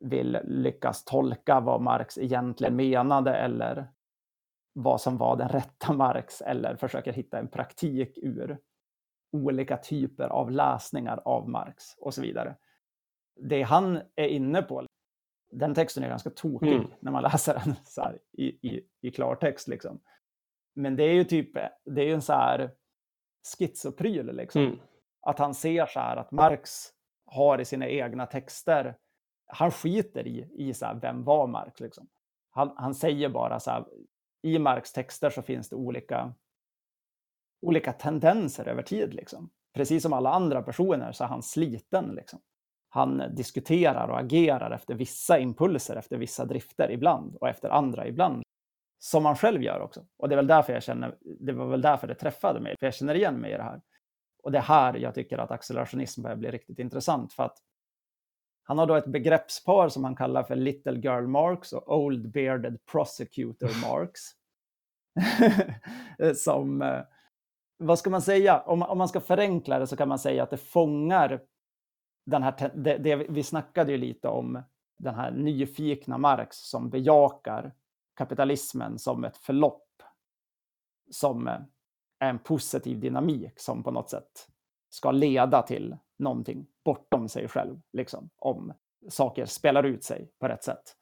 [0.02, 3.88] vill lyckas tolka vad Marx egentligen menade eller
[4.74, 8.60] vad som var den rätta Marx eller försöker hitta en praktik ur
[9.32, 12.56] olika typer av läsningar av Marx och så vidare.
[13.36, 14.86] Det han är inne på,
[15.52, 16.88] den texten är ganska tokig mm.
[17.00, 19.68] när man läser den så här, i, i, i klartext.
[19.68, 20.02] Liksom.
[20.74, 21.54] Men det är ju typ,
[21.86, 22.72] det är ju en så här
[23.58, 24.62] schizopryl liksom.
[24.62, 24.80] Mm.
[25.26, 26.90] Att han ser så här att Marx
[27.26, 28.96] har i sina egna texter,
[29.48, 32.08] han skiter i, i så här, vem var Marx liksom.
[32.52, 33.86] Han, han säger bara så här,
[34.42, 36.34] i Marx texter så finns det olika,
[37.62, 39.14] olika tendenser över tid.
[39.14, 39.50] Liksom.
[39.74, 42.16] Precis som alla andra personer så är han sliten.
[42.16, 42.40] Liksom.
[42.90, 48.44] Han diskuterar och agerar efter vissa impulser, efter vissa drifter ibland och efter andra ibland.
[49.00, 50.06] Som han själv gör också.
[50.18, 52.86] Och det är väl därför jag känner, det var väl därför det träffade mig, för
[52.86, 53.82] jag känner igen mig i det här.
[54.46, 57.34] Och det är här jag tycker att accelerationism börjar bli riktigt intressant.
[57.34, 57.58] För att
[58.64, 62.86] han har då ett begreppspar som han kallar för Little Girl Marx och Old Bearded
[62.86, 64.22] Prosecutor Marx.
[66.36, 67.02] som, eh,
[67.78, 70.50] vad ska man säga, om, om man ska förenkla det så kan man säga att
[70.50, 71.42] det fångar
[72.26, 74.64] den här, det, det, vi snackade ju lite om
[74.98, 77.74] den här nyfikna Marx som bejakar
[78.16, 80.04] kapitalismen som ett förlopp
[81.12, 81.66] som är
[82.20, 84.48] en positiv dynamik som på något sätt
[84.90, 88.74] ska leda till någonting bortom sig själv, liksom, om
[89.10, 90.96] saker spelar ut sig på rätt sätt.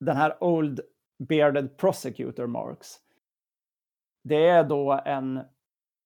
[0.00, 0.80] Den här Old
[1.18, 2.96] Bearded Prosecutor Marx,
[4.24, 5.40] det är då en,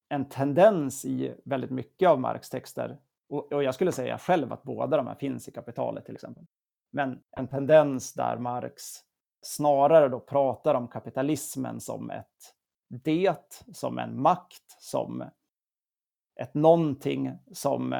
[0.08, 4.62] en tendens i väldigt mycket av Marx texter, och, och jag skulle säga själv att
[4.62, 6.46] båda de här finns i Kapitalet till exempel.
[6.92, 8.82] Men en tendens där Marx
[9.40, 12.55] snarare då pratar om kapitalismen som ett
[12.88, 15.24] det, som en makt, som
[16.40, 17.94] ett någonting som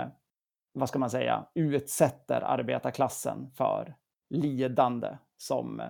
[0.73, 3.97] vad ska man säga, utsätter arbetarklassen för
[4.29, 5.83] lidande som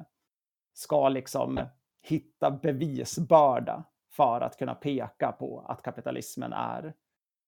[0.73, 1.61] ska liksom
[2.03, 6.95] hitta bevisbörda för att kunna peka på att kapitalismen är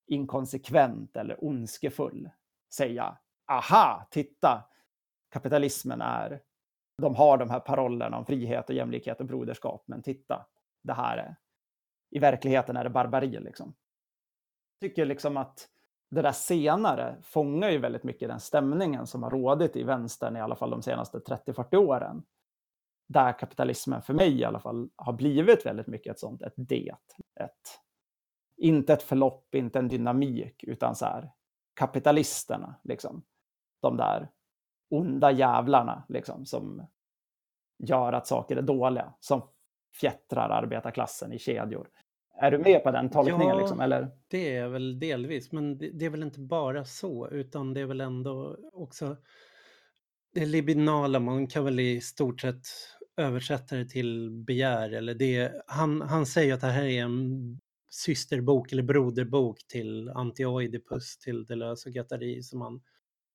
[0.06, 2.30] inkonsekvent eller ondskefull.
[2.74, 4.64] Säga, aha, titta,
[5.30, 6.40] kapitalismen är,
[7.02, 10.46] de har de här parollerna om frihet och jämlikhet och broderskap, men titta,
[10.88, 11.36] det här är,
[12.10, 13.74] i verkligheten är det barbari liksom.
[14.80, 15.68] Jag tycker liksom att
[16.10, 20.40] det där senare fångar ju väldigt mycket den stämningen som har rådit i vänstern i
[20.40, 22.22] alla fall de senaste 30-40 åren.
[23.08, 26.94] Där kapitalismen för mig i alla fall har blivit väldigt mycket ett sånt, ett det.
[27.40, 27.80] Ett,
[28.56, 31.30] inte ett förlopp, inte en dynamik, utan så här
[31.74, 33.22] kapitalisterna, liksom.
[33.80, 34.30] De där
[34.90, 36.86] onda jävlarna, liksom, som
[37.78, 39.42] gör att saker är dåliga, som
[40.00, 41.88] fjättrar arbetarklassen i kedjor.
[42.40, 43.48] Är du med på den tolkningen?
[43.48, 44.10] Ja, liksom, eller?
[44.28, 47.86] det är väl delvis, men det, det, är väl inte bara så, utan det är
[47.86, 49.16] väl ändå också
[50.34, 52.66] det libidinala, man kan väl i stort sett
[53.16, 54.90] översätta det till begär.
[54.92, 61.18] Eller det, han, han säger att det här är en systerbok eller broderbok till Antioidipus,
[61.18, 62.80] till Deleuze och Guattari som han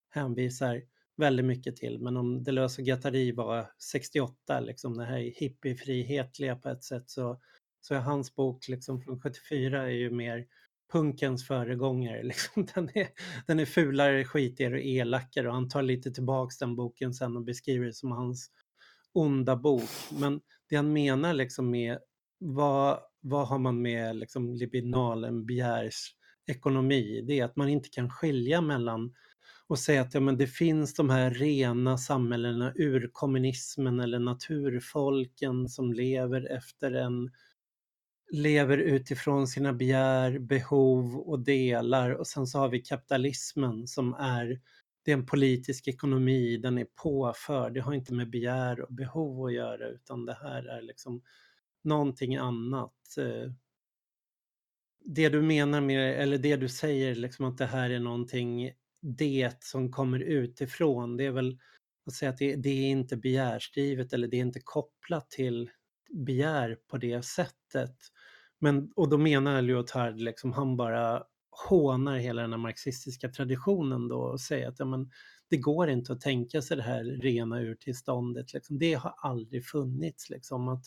[0.10, 0.82] hänvisar
[1.18, 2.00] väldigt mycket till.
[2.00, 7.40] Men om Deleuze och Guattari var 68, liksom det här hippiefrihetliga på ett sätt, så,
[7.82, 10.46] så är hans bok liksom från 74 är ju mer
[10.92, 12.24] punkens föregångare.
[12.24, 12.68] Liksom.
[12.76, 13.08] Den, är,
[13.48, 17.44] den är fulare, skitigare och elakare och han tar lite tillbaks den boken sen och
[17.44, 18.50] beskriver det som hans
[19.14, 19.90] onda bok.
[20.20, 22.00] Men det han menar liksom med
[22.40, 26.16] vad, vad har man med liksom libidalen begärs
[26.48, 27.24] ekonomi?
[27.28, 29.14] Det är att man inte kan skilja mellan
[29.74, 35.94] och säga att ja, men det finns de här rena samhällena, urkommunismen eller naturfolken som
[35.94, 37.32] lever efter en
[38.32, 44.62] lever utifrån sina begär, behov och delar och sen så har vi kapitalismen som är
[45.04, 49.46] det är en politisk ekonomi, den är påförd, det har inte med begär och behov
[49.46, 51.22] att göra utan det här är liksom
[51.84, 53.18] någonting annat.
[53.18, 53.52] Eh.
[55.06, 59.64] Det du menar med, eller det du säger liksom att det här är någonting det
[59.64, 61.60] som kommer utifrån, det är väl
[62.06, 65.70] att säga att det, det är inte begärsdrivet eller det är inte kopplat till
[66.26, 67.96] begär på det sättet.
[68.60, 71.24] Men, och då menar Lyotard, liksom, han bara
[71.70, 75.12] hånar hela den här marxistiska traditionen då och säger att ja, men,
[75.50, 78.54] det går inte att tänka sig det här rena urtillståndet.
[78.54, 78.80] Liksom.
[78.80, 80.30] Det har aldrig funnits.
[80.30, 80.86] Liksom, att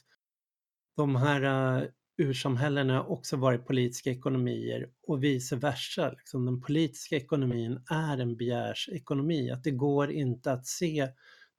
[0.96, 6.10] de här ursamhällena har också varit politiska ekonomier och vice versa.
[6.10, 6.46] Liksom.
[6.46, 9.50] Den politiska ekonomin är en begärsekonomi.
[9.50, 11.08] Att det går inte att se,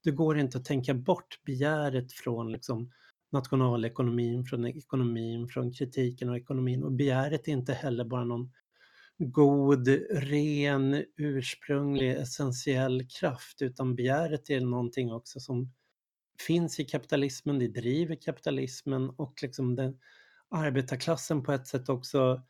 [0.04, 2.91] det går inte att tänka bort begäret från liksom,
[3.32, 8.52] nationalekonomin, från ekonomin, från kritiken av ekonomin och begäret är inte heller bara någon
[9.17, 15.72] god, ren, ursprunglig, essentiell kraft utan begäret är någonting också som
[16.48, 19.98] finns i kapitalismen, det driver kapitalismen och liksom den
[20.49, 22.41] arbetarklassen på ett sätt också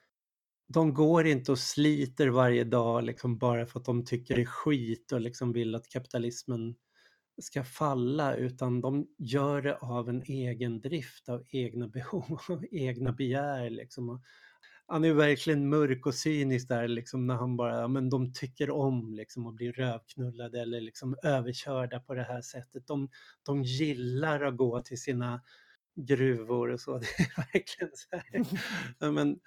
[0.68, 4.46] de går inte och sliter varje dag liksom bara för att de tycker det är
[4.46, 6.76] skit och liksom vill att kapitalismen
[7.42, 13.12] ska falla utan de gör det av en egen drift, av egna behov, av egna
[13.12, 13.70] begär.
[13.70, 14.22] Liksom.
[14.88, 19.14] Han är verkligen mörk och cynisk där liksom när han bara, men de tycker om
[19.14, 22.88] liksom att bli rövknullade eller liksom överkörda på det här sättet.
[22.88, 23.10] De,
[23.44, 25.42] de gillar att gå till sina
[25.98, 26.98] gruvor och så.
[27.00, 29.12] Det är verkligen så här.
[29.12, 29.40] Men,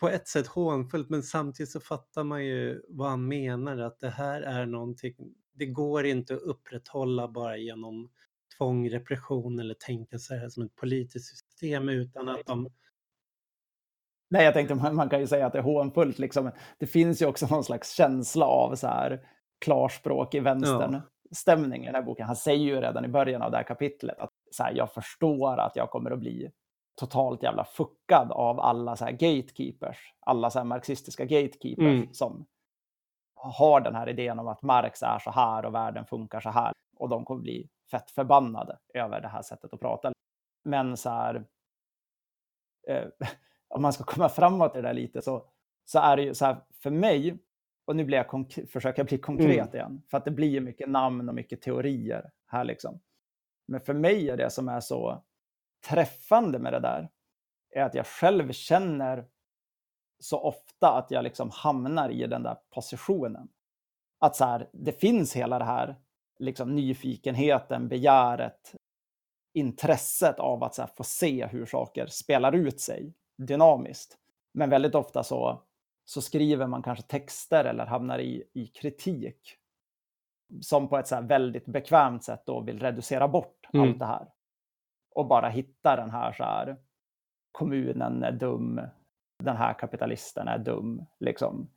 [0.00, 4.10] på ett sätt hånfullt men samtidigt så fattar man ju vad han menar att det
[4.10, 5.14] här är någonting
[5.58, 8.10] det går inte att upprätthålla bara genom
[8.58, 12.68] tvång, repression eller tänka sig här som ett politiskt system utan att de...
[14.30, 16.18] Nej, jag tänkte man kan ju säga att det är hånfullt.
[16.18, 16.50] Liksom.
[16.78, 21.94] Det finns ju också någon slags känsla av så här klarspråk i vänstern-stämning i den
[21.94, 22.26] här boken.
[22.26, 25.58] Han säger ju redan i början av det här kapitlet att så här, jag förstår
[25.58, 26.50] att jag kommer att bli
[26.96, 32.12] totalt jävla fuckad av alla så här gatekeepers, alla så här marxistiska gatekeepers mm.
[32.12, 32.46] som
[33.34, 36.72] har den här idén om att Marx är så här och världen funkar så här.
[36.96, 40.12] Och de kommer bli fett förbannade över det här sättet att prata.
[40.64, 41.44] Men så här,
[42.88, 43.04] eh,
[43.68, 45.48] om man ska komma framåt i det där lite så,
[45.84, 47.38] så är det ju så här för mig,
[47.86, 49.74] och nu blir jag försöker jag bli konkret mm.
[49.74, 53.00] igen, för att det blir mycket namn och mycket teorier här liksom.
[53.66, 55.22] Men för mig är det som är så
[55.88, 57.08] träffande med det där,
[57.70, 59.26] är att jag själv känner
[60.18, 63.48] så ofta att jag liksom hamnar i den där positionen.
[64.18, 65.96] Att så här, det finns hela det här
[66.38, 68.74] liksom nyfikenheten, begäret,
[69.52, 74.18] intresset av att här, få se hur saker spelar ut sig dynamiskt.
[74.52, 75.62] Men väldigt ofta så,
[76.04, 79.58] så skriver man kanske texter eller hamnar i, i kritik
[80.60, 83.88] som på ett så väldigt bekvämt sätt då vill reducera bort mm.
[83.88, 84.28] allt det här.
[85.14, 86.76] Och bara hitta den här, så här
[87.52, 88.80] kommunen är dum,
[89.38, 91.06] den här kapitalisten är dum.
[91.20, 91.70] Liksom.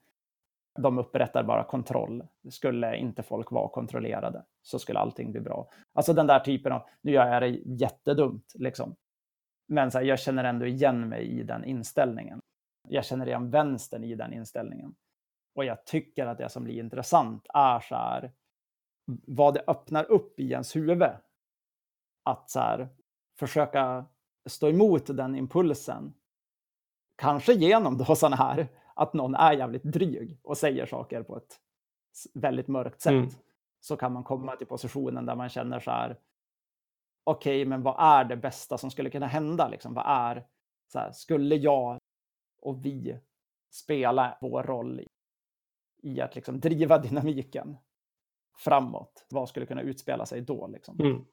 [0.79, 2.27] De upprättar bara kontroll.
[2.49, 5.69] Skulle inte folk vara kontrollerade så skulle allting bli bra.
[5.93, 8.95] Alltså den där typen av, nu gör jag det jättedumt, liksom.
[9.67, 12.39] men så här, jag känner ändå igen mig i den inställningen.
[12.87, 14.95] Jag känner igen vänstern i den inställningen.
[15.55, 18.31] Och jag tycker att det som blir intressant är så här,
[19.27, 21.11] vad det öppnar upp i ens huvud.
[22.23, 22.89] Att så här,
[23.39, 24.05] försöka
[24.45, 26.13] stå emot den impulsen
[27.19, 31.59] Kanske genom då sådana här, att någon är jävligt dryg och säger saker på ett
[32.33, 33.11] väldigt mörkt sätt.
[33.11, 33.29] Mm.
[33.79, 36.19] Så kan man komma till positionen där man känner så här,
[37.23, 39.69] okej, okay, men vad är det bästa som skulle kunna hända?
[39.69, 40.47] Liksom, vad är,
[40.91, 41.97] så här, skulle jag
[42.61, 43.19] och vi
[43.71, 45.01] spela vår roll
[46.01, 47.77] i att liksom driva dynamiken
[48.59, 49.25] framåt.
[49.29, 50.67] Vad skulle kunna utspela sig då?
[50.67, 50.99] Liksom?
[50.99, 51.25] Mm.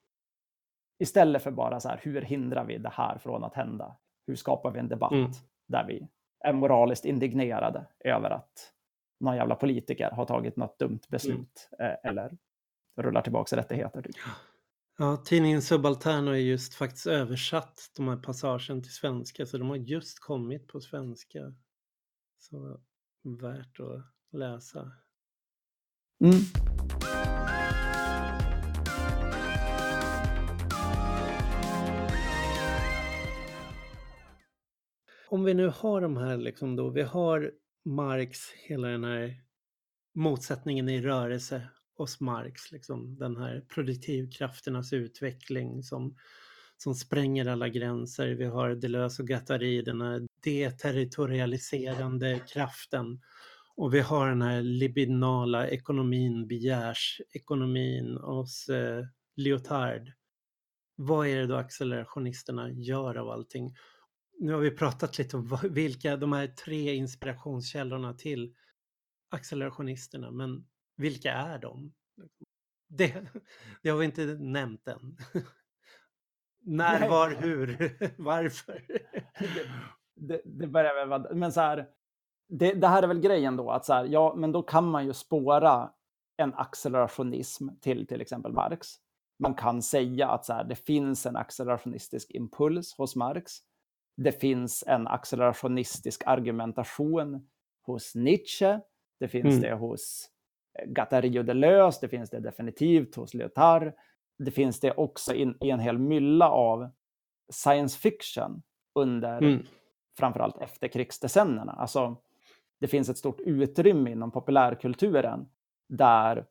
[0.98, 3.96] Istället för bara så här, hur hindrar vi det här från att hända?
[4.26, 5.30] Hur skapar vi en debatt Mm.
[5.68, 6.08] där vi
[6.44, 8.72] är moraliskt indignerade över att
[9.20, 11.92] någon jävla politiker har tagit något dumt beslut Mm.
[11.92, 12.38] eh, eller
[12.96, 14.02] rullar tillbaka rättigheter.
[14.02, 14.16] Typ.
[14.98, 19.68] Ja, tidningen Subaltern har ju just faktiskt översatt de här passagen till svenska, så de
[19.68, 21.54] har just kommit på svenska.
[22.38, 22.80] Så
[23.22, 24.02] värt att
[24.32, 24.92] läsa.
[26.24, 26.40] Mm.
[35.28, 37.52] Om vi nu har de här liksom då, vi har
[37.84, 39.34] Marx, hela den här
[40.14, 46.16] motsättningen i rörelse hos Marx, liksom den här produktivkrafternas utveckling som,
[46.76, 48.28] som spränger alla gränser.
[48.28, 53.20] Vi har Deleuze och Guattari, den här deterritorialiserande kraften.
[53.76, 59.04] Och vi har den här libidinala ekonomin, begärsekonomin hos eh,
[59.36, 60.12] Lyotard.
[60.96, 63.74] Vad är det då accelerationisterna gör av allting?
[64.38, 68.54] Nu har vi pratat lite om vilka de här tre inspirationskällorna till
[69.30, 70.66] accelerationisterna, men
[70.96, 71.92] vilka är de?
[72.88, 73.26] Det,
[73.82, 75.16] det har vi inte nämnt än.
[76.60, 78.86] När, var, hur, varför?
[80.14, 81.88] det, det börjar väl vara, men så här,
[82.48, 85.06] det, det här är väl grejen då, att så här, ja, men då kan man
[85.06, 85.92] ju spåra
[86.36, 88.88] en accelerationism till till exempel Marx.
[89.38, 93.52] Man kan säga att så här, det finns en accelerationistisk impuls hos Marx.
[94.16, 97.48] Det finns en accelerationistisk argumentation
[97.82, 98.80] hos Nietzsche.
[99.20, 99.60] Det finns Mm.
[99.60, 100.30] det hos
[100.78, 101.98] eh, Guattari och Deleuze.
[102.00, 103.92] Det finns det definitivt hos Lyotard.
[104.38, 106.90] Det finns det också i en hel mylla av
[107.52, 108.62] science fiction
[108.94, 109.66] under Mm.
[110.18, 111.72] framförallt efterkrigsdecennierna.
[111.72, 112.16] Alltså,
[112.80, 115.48] det finns ett stort utrymme inom populärkulturen
[115.88, 116.46] där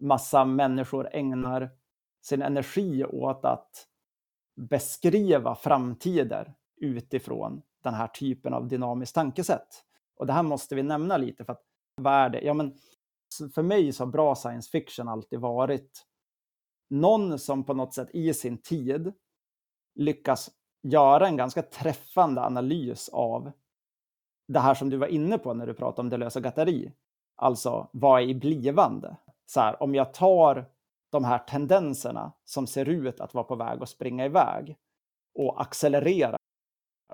[0.00, 1.70] massa människor ägnar
[2.20, 3.86] sin energi åt att
[4.56, 9.84] beskriva framtider utifrån den här typen av dynamiskt tankesätt.
[10.16, 11.62] Och det här måste vi nämna lite för att
[11.96, 12.40] vad är det?
[12.40, 12.74] Ja, men
[13.54, 16.04] för mig så har bra science fiction alltid varit
[16.90, 19.12] någon som på något sätt i sin tid
[19.94, 20.50] lyckas
[20.82, 23.52] göra en ganska träffande analys av
[24.48, 26.92] det här som du var inne på när du pratade om Deleuze och gatteri.
[27.36, 29.16] Alltså, vad är i blivande?
[29.46, 30.70] Så här, om jag tar
[31.10, 34.76] de här tendenserna som ser ut att vara på väg att springa iväg
[35.34, 36.37] och accelerera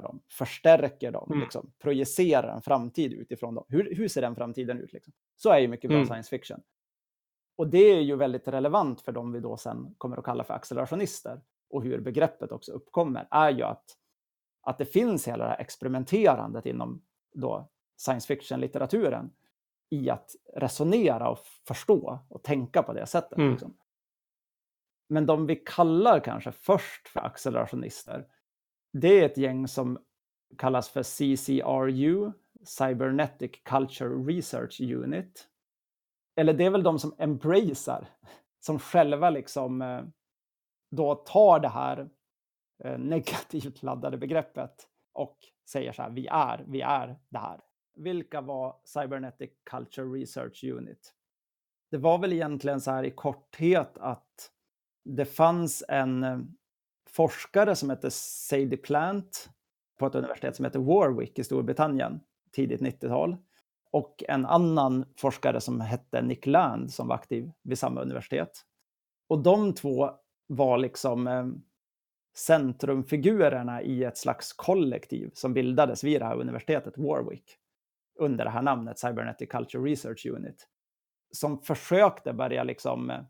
[0.03, 1.40] dem, förstärker dem, Mm.
[1.40, 3.64] liksom, projicerar en framtid utifrån dem.
[3.68, 4.92] Hur, hur ser den framtiden ut?
[4.92, 5.12] Liksom?
[5.36, 6.07] Så är ju mycket bra Mm.
[6.09, 6.61] science fiction.
[7.57, 10.55] Och det är ju väldigt relevant för dem vi då sen kommer att kalla för
[10.55, 11.40] accelerationister
[11.70, 13.84] och hur begreppet också uppkommer är ju att,
[14.62, 19.30] att det finns hela det här experimenterandet inom då science fiction-litteraturen
[19.90, 23.38] i att resonera och förstå och tänka på det sättet.
[23.38, 23.51] Mm.
[23.51, 23.76] Liksom.
[25.09, 28.26] Men de vi kallar kanske först för accelerationister,
[28.95, 29.99] det är ett gäng som
[30.59, 32.32] kallas för CCRU,
[32.64, 35.49] Cybernetic Culture Research Unit.
[36.36, 38.09] Eller det är väl de som embracear,
[38.61, 40.03] som själva liksom eh,
[40.90, 42.11] då tar det här
[42.84, 45.38] eh, negativt laddade begreppet och
[45.70, 47.61] säger så här, vi är, vi är det här.
[47.97, 51.14] Vilka var Cybernetic Culture Research Unit?
[51.90, 54.51] Det var väl egentligen så här i korthet att
[55.05, 56.38] det fanns en eh,
[57.16, 59.50] forskare som hette Sadie Plant
[59.98, 62.20] på ett universitet som heter Warwick i Storbritannien,
[62.52, 63.36] tidigt 90-tal.
[63.90, 68.62] Och en annan forskare som hette Nick Land som var aktiv vid samma universitet.
[69.28, 70.10] Och de två
[70.46, 71.46] var liksom eh,
[72.36, 77.56] centrumfigurerna i ett slags kollektiv som bildades vid det här universitetet, Warwick,
[78.18, 80.68] under det här namnet Cybernetic Culture Research Unit,
[81.30, 83.20] som försökte börja liksom eh,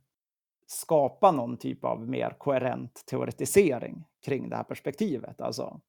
[0.66, 5.40] skapa någon typ av mer koherent teoretisering kring det här perspektivet.
[5.40, 5.80] Alltså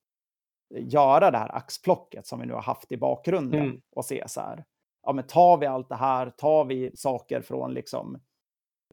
[0.69, 3.81] göra det här axplocket som vi nu har haft i bakgrunden Mm.
[3.95, 4.65] och se så här.
[5.03, 8.21] Ja, men tar vi allt det här, tar vi saker från liksom,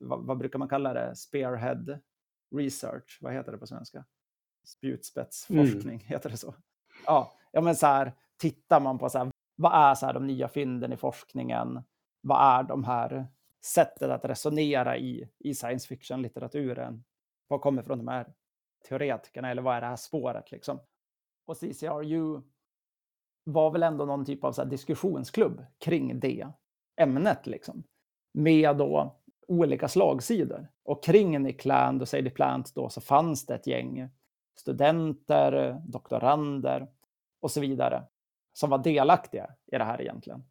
[0.01, 1.99] vad, vad brukar man kalla det, spearhead
[2.57, 4.05] research, vad heter det på svenska?
[4.65, 6.55] Spjutspetsforskning, heter det så?
[7.07, 10.27] Ja, ja, men så här, tittar man på så här, vad är så här de
[10.27, 11.83] nya fynden i forskningen?
[12.21, 13.27] Vad är de här
[13.65, 17.05] sättet att resonera i, i science fiction-litteraturen?
[17.49, 18.33] Vad kommer från de här
[18.89, 20.81] teoretikerna eller vad är det här spåret liksom?
[21.47, 22.41] Och CCRU
[23.45, 26.47] var väl ändå någon typ av så här diskussionsklubb kring det
[26.97, 27.85] ämnet liksom.
[28.33, 29.17] Med då
[29.49, 30.69] olika slagsidor.
[30.83, 34.11] Och kring Nickland och Sadie Plant då så fanns det ett gäng
[34.57, 36.89] studenter, doktorander
[37.41, 38.05] och så vidare
[38.53, 40.45] som var delaktiga i det här egentligen.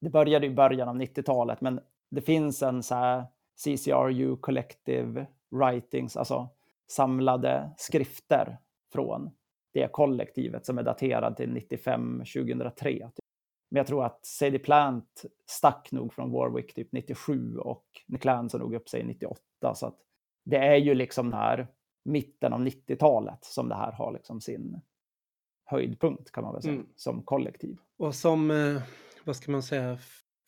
[0.00, 1.80] Det började i början av 90-talet, men
[2.10, 3.24] det finns en så här
[3.64, 6.48] CCRU Collective Writings, alltså
[6.90, 8.58] samlade skrifter
[8.92, 9.30] från
[9.72, 13.10] det kollektivet som är daterad till 95-2003.
[13.70, 18.58] Men jag tror att Sadie Plant stack nog från Warwick typ 97 och Nick Lance
[18.58, 19.74] nog upp sig 98.
[19.74, 19.98] Så att
[20.44, 21.66] det är ju liksom här
[22.04, 24.80] mitten av 90-talet som det här har liksom sin
[25.64, 26.86] höjdpunkt kan man väl säga, mm.
[26.96, 27.78] som kollektiv.
[27.98, 28.82] Och som, eh,
[29.24, 29.98] vad ska man säga,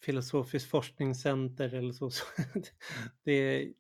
[0.04, 2.10] filosofiskt forskningscenter eller så.
[3.24, 3.72] det,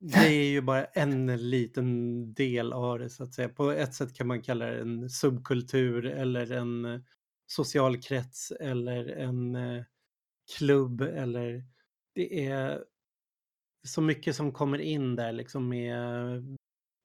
[0.00, 3.48] det är ju bara en liten del av det så att säga.
[3.48, 7.00] På ett sätt kan man kalla det en subkultur eller en eh,
[7.46, 9.84] social krets eller en eh,
[10.56, 11.64] klubb eller
[12.14, 12.84] det är
[13.86, 16.56] så mycket som kommer in där liksom med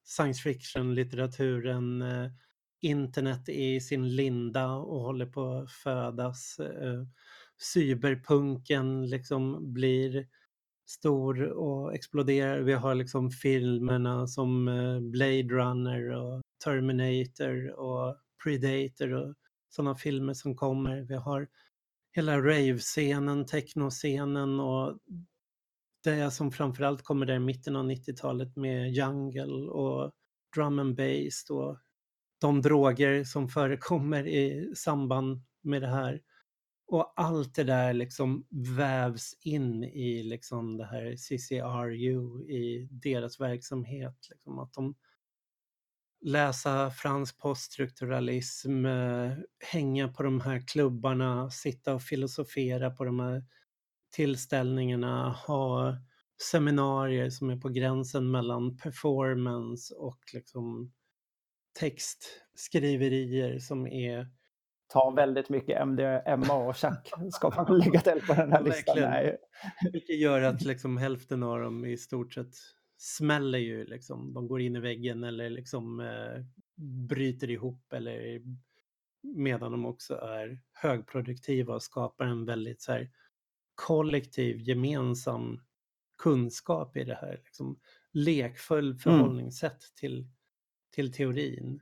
[0.05, 2.31] science fiction-litteraturen, eh,
[2.81, 6.59] internet är i sin linda och håller på att födas.
[7.63, 10.27] Cyberpunken liksom blir
[10.85, 12.59] stor och exploderar.
[12.59, 19.35] Vi har liksom filmerna som eh, Blade Runner och Terminator och Predator och
[19.69, 21.01] sådana filmer som kommer.
[21.01, 21.47] Vi har
[22.15, 24.97] hela rave-scenen, techno-scenen och
[26.03, 30.11] det som framförallt kommer där i mitten av 90-talet med jungle och
[30.55, 31.77] drum and bass och
[32.41, 36.21] de droger som förekommer i samband med det här.
[36.87, 44.17] Och allt det där liksom vävs in i liksom det här CCRU i deras verksamhet.
[44.29, 44.95] Liksom att de
[46.23, 49.31] läsa fransk poststrukturalism, eh,
[49.71, 53.43] hänga på de här klubbarna, sitta och filosofera på de här
[54.11, 55.97] tillställningarna, ha
[56.51, 60.93] seminarier som är på gränsen mellan performance och liksom
[61.79, 64.27] textskriverier som är
[64.93, 68.97] Ta väldigt mycket MDMA och chack ska man lägga till på den här listan.
[68.99, 69.37] Nej.
[69.93, 72.53] Vilket gör att liksom hälften av dem i stort sett
[72.97, 74.33] smäller ju liksom.
[74.33, 76.43] De går in i väggen eller liksom eh,
[77.07, 78.41] bryter ihop eller
[79.23, 83.09] medan de också är högproduktiva och skapar en väldigt så här,
[83.75, 85.61] kollektiv gemensam
[86.17, 87.41] kunskap i det här.
[87.45, 87.79] Liksom,
[88.11, 88.97] lekfull mm.
[88.97, 89.93] förhållningssätt mm.
[89.95, 90.27] till,
[90.91, 91.81] till teorin.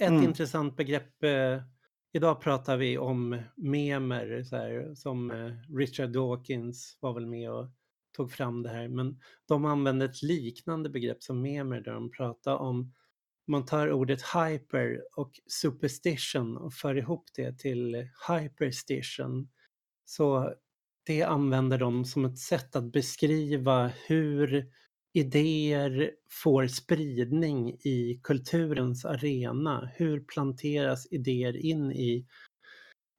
[0.00, 0.24] Ett mm.
[0.24, 1.62] intressant begrepp, eh,
[2.12, 7.70] idag pratar vi om memer, så här, som eh, Richard Dawkins var väl med och
[8.16, 12.56] tog fram det här, men de använde ett liknande begrepp som memer där de pratar
[12.56, 12.92] om
[13.46, 19.48] man tar ordet hyper och superstition och för ihop det till hyperstition.
[20.04, 20.54] Så
[21.06, 24.70] det använder de som ett sätt att beskriva hur
[25.12, 29.90] idéer får spridning i kulturens arena.
[29.94, 32.26] Hur planteras idéer in i,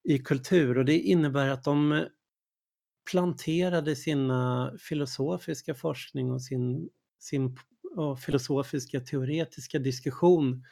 [0.04, 0.78] i kultur?
[0.78, 2.06] Och det innebär att de
[3.12, 7.58] planterade sina filosofiska forskning och sin, sin
[7.96, 10.66] och filosofiska teoretiska diskussion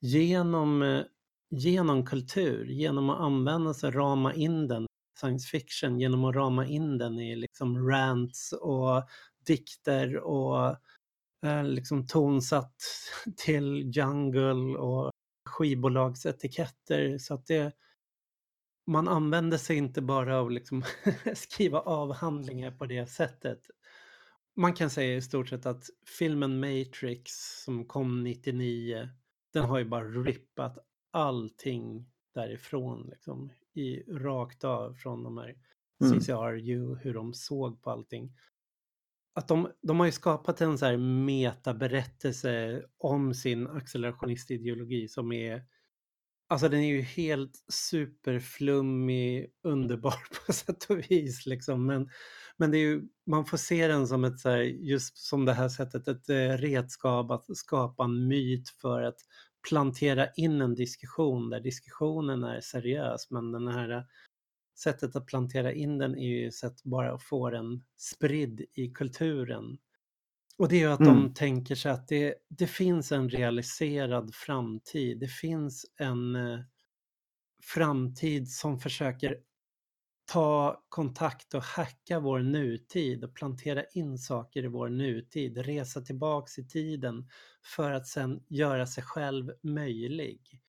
[0.00, 1.02] genom,
[1.50, 4.86] genom kultur, genom att använda sig, rama in den
[5.20, 9.08] science fiction genom att rama in den i liksom rants och
[9.50, 10.76] dikter och
[11.46, 12.76] eh, liksom tonsatt
[13.36, 15.10] till jungle och
[15.48, 17.72] skivbolagsetiketter så att det
[18.86, 20.84] man använder sig inte bara av liksom
[21.34, 23.70] skriva avhandlingar på det sättet.
[24.56, 25.84] Man kan säga i stort sett att
[26.18, 27.32] filmen Matrix
[27.64, 29.08] som kom 99,
[29.52, 30.78] den har ju bara rippat
[31.10, 33.06] allting därifrån.
[33.10, 35.56] Liksom i, rakt av från de här
[36.04, 36.20] mm.
[36.20, 38.32] CCRU, hur de såg på allting.
[39.34, 45.64] Att de, de har ju skapat en så här metaberättelse om sin accelerationistideologi som är
[46.50, 50.14] Alltså den är ju helt superflummig, underbar
[50.46, 51.86] på sätt och vis liksom.
[51.86, 52.08] Men,
[52.56, 55.52] men det är ju, man får se den som ett så här, just som det
[55.52, 59.16] här sättet, ett eh, redskap att skapa en myt för att
[59.68, 64.02] plantera in en diskussion där diskussionen är seriös men den här eh,
[64.82, 69.78] sättet att plantera in den är ju sätt bara att få den spridd i kulturen.
[70.58, 71.14] Och det är ju att mm.
[71.14, 75.20] de tänker sig att det, det finns en realiserad framtid.
[75.20, 76.60] Det finns en eh,
[77.62, 79.36] framtid som försöker
[80.32, 86.58] ta kontakt och hacka vår nutid och plantera in saker i vår nutid, resa tillbaks
[86.58, 87.28] i tiden
[87.76, 90.60] för att sen göra sig själv möjlig.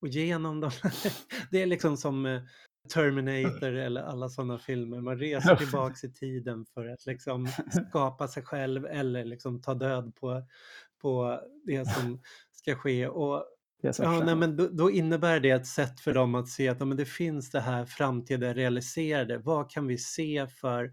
[0.00, 0.70] Och genom dem,
[1.50, 2.42] det är liksom som eh,
[2.88, 7.48] Terminator eller alla sådana filmer, man reser tillbaks i tiden för att liksom
[7.88, 10.42] skapa sig själv eller liksom ta död på,
[11.02, 12.20] på det som
[12.52, 13.08] ska ske.
[13.08, 13.44] Och
[13.80, 16.86] Ja, nej, men då, då, innebär det ett sätt för dem att se att ja,
[16.86, 19.38] men det finns det här framtida realiserade.
[19.38, 20.92] Vad kan vi se för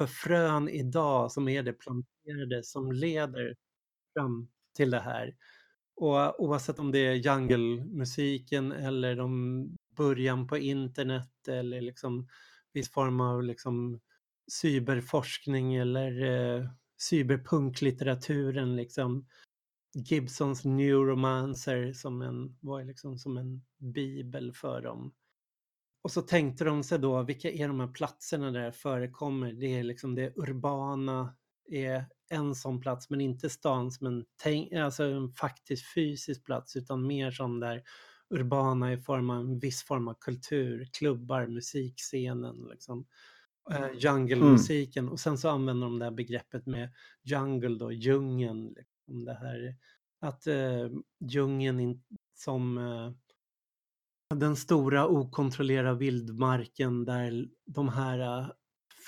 [0.00, 3.54] för frön idag som är det planterade som leder
[4.14, 5.34] fram till det här.
[5.96, 12.28] Och oavsett om det är jungle-musiken eller de början på internet eller liksom
[12.72, 14.00] viss form av liksom
[14.52, 16.66] cyberforskning eller eh,
[17.10, 19.26] cyberpunklitteraturen liksom.
[19.94, 25.12] Gibsons Neuromancer som en, var liksom som en bibel för dem.
[26.02, 29.52] Och så tänkte de sig då, vilka är de här platserna där det förekommer?
[29.52, 31.36] Det är liksom det urbana
[31.70, 34.24] är en sån plats, men inte stan som en,
[34.82, 37.82] alltså en faktisk fysisk plats, utan mer som där
[38.30, 43.06] urbana i form av en viss form av kultur, klubbar, musikscenen, liksom.
[43.70, 45.04] Uh, jungle-musiken.
[45.04, 45.12] Mm.
[45.12, 48.74] Och sen så använder de det här begreppet med jungle då, djungeln.
[48.76, 49.76] Liksom det här
[50.20, 52.02] att uh, djungeln in,
[52.34, 53.12] som uh,
[54.34, 58.52] den stora okontrollerade vildmarken där de här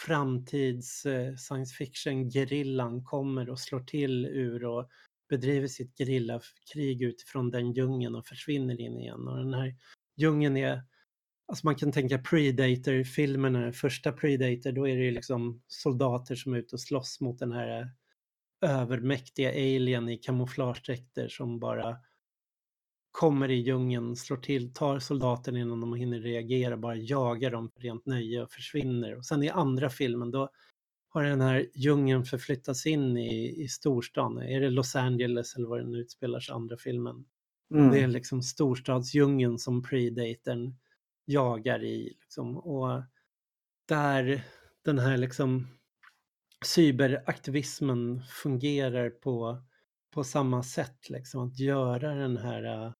[0.06, 1.06] framtids
[1.38, 4.88] science fiction-gerillan kommer och slår till ur och
[5.32, 9.28] bedriver sitt gerillakrig utifrån den djungeln och försvinner in igen.
[9.28, 9.74] Och den här
[10.16, 10.82] djungeln är,
[11.48, 16.58] alltså man kan tänka Predator-filmerna, första Predator, då är det ju liksom soldater som är
[16.58, 17.86] ute och slåss mot den här eh,
[18.70, 21.96] övermäktiga alien i kamouflagedräkter som bara
[23.10, 27.80] kommer i djungeln, slår till, tar soldaten innan de hinner reagera, bara jagar dem för
[27.80, 29.16] rent nöje och försvinner.
[29.16, 30.48] Och sen i andra filmen då
[31.12, 34.38] har den här djungeln förflyttats in i, i storstan.
[34.38, 37.24] Är det Los Angeles eller var den utspelar sig andra filmen?
[37.74, 37.90] Mm.
[37.90, 40.74] Det är liksom storstadsdjungeln som Predatorn
[41.24, 42.16] jagar i.
[42.20, 42.56] Liksom.
[42.56, 43.02] Och
[43.88, 44.44] där
[44.84, 45.66] den här liksom
[46.64, 49.62] cyberaktivismen fungerar på,
[50.14, 51.10] på samma sätt.
[51.10, 51.48] Liksom.
[51.48, 52.92] Att göra den här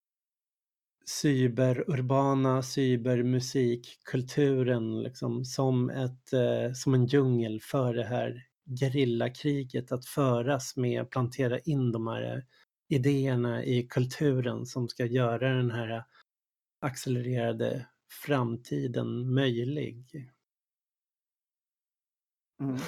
[1.06, 8.46] cyberurbana cybermusikkulturen liksom, som, ett, eh, som en djungel för det här
[8.80, 12.42] gerillakriget att föras med, plantera in de här eh,
[12.88, 16.04] idéerna i kulturen som ska göra den här
[16.80, 17.86] accelererade
[18.24, 20.30] framtiden möjlig.
[22.60, 22.76] Mm.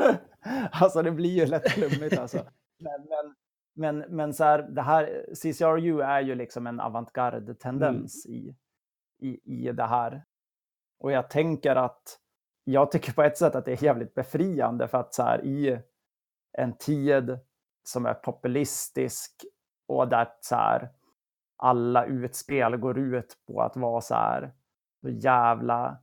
[0.72, 2.36] alltså det blir ju lätt flummigt alltså.
[2.78, 3.34] Men, men,
[3.80, 8.38] men, men så här, det här, CCRU är ju liksom en avantgarde-tendens mm.
[8.38, 8.56] i,
[9.18, 10.24] i, i det här.
[10.98, 12.18] Och jag tänker att
[12.64, 15.80] jag tycker på ett sätt att det är jävligt befriande för att så här, i
[16.52, 17.38] en tid
[17.82, 19.44] som är populistisk
[19.86, 20.88] och där så här,
[21.56, 24.52] alla utspel går ut på att vara så här
[25.00, 25.98] så jävla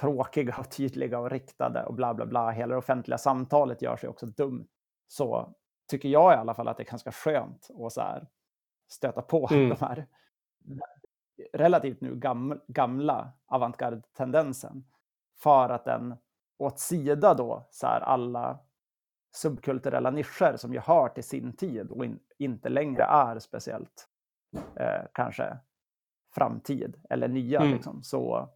[0.00, 2.50] tråkiga och tydliga och riktade och bla bla bla.
[2.50, 4.68] Hela det offentliga samtalet gör sig också dumt.
[5.06, 5.54] Så
[5.88, 8.28] tycker jag i alla fall att det är ganska skönt att så här
[8.88, 9.68] stöta på mm.
[9.68, 10.06] de här
[11.52, 14.84] relativt nu gamla, gamla avantgarde-tendensen.
[15.38, 16.16] För att den
[16.58, 18.58] åt sida då så här alla
[19.34, 24.08] subkulturella nischer som ju hör till sin tid och in, inte längre är speciellt
[24.76, 25.58] eh, kanske
[26.34, 27.60] framtid eller nya.
[27.60, 27.72] Mm.
[27.72, 28.02] Liksom.
[28.02, 28.48] Så,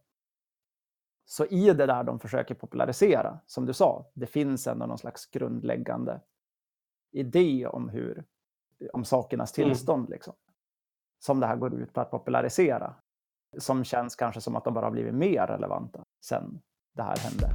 [1.25, 5.25] så i det där de försöker popularisera, som du sa, det finns ändå någon slags
[5.25, 6.21] grundläggande
[7.13, 8.25] idé om hur
[8.93, 9.69] om sakernas mm.
[9.69, 10.01] tillstånd.
[10.01, 10.11] Mm.
[10.11, 10.33] Liksom,
[11.19, 12.95] som det här går ut på att popularisera.
[13.57, 16.61] Som känns kanske som att de bara har blivit mer relevanta sen
[16.95, 17.49] det här hände.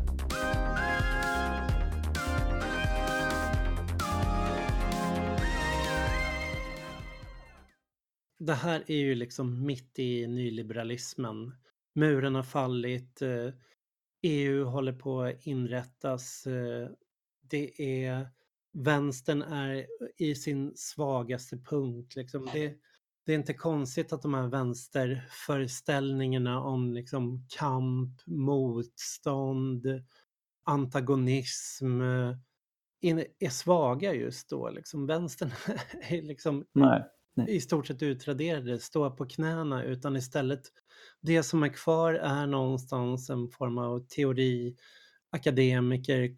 [8.38, 11.52] Det här är ju liksom mitt i nyliberalismen.
[11.94, 13.22] Muren har fallit.
[14.22, 16.46] EU eh, e håller på att inrättas.
[16.46, 16.88] Eh,
[17.40, 18.28] det är
[18.72, 22.16] vänstern är i sin svagaste punkt.
[22.16, 22.48] Liksom.
[22.52, 22.74] Det,
[23.26, 29.86] det, är inte konstigt att de här vänsterföreställningarna om liksom, kamp, motstånd,
[30.64, 32.00] antagonism
[33.38, 34.70] är svaga just då.
[34.70, 35.06] Liksom.
[35.06, 35.50] Vänstern
[36.00, 37.04] är liksom nej,
[37.34, 37.56] nej.
[37.56, 40.62] i stort sett utraderade, står på knäna, utan istället
[41.20, 44.76] det som är kvar är någonstans en form av teori,
[45.30, 46.36] akademiker,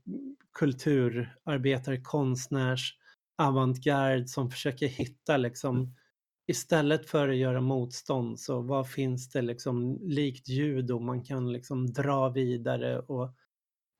[0.53, 2.95] kulturarbetare, konstnärs,
[3.39, 5.95] avantgarde som försöker hitta liksom
[6.47, 11.93] istället för att göra motstånd så vad finns det liksom likt judo man kan liksom
[11.93, 13.35] dra vidare och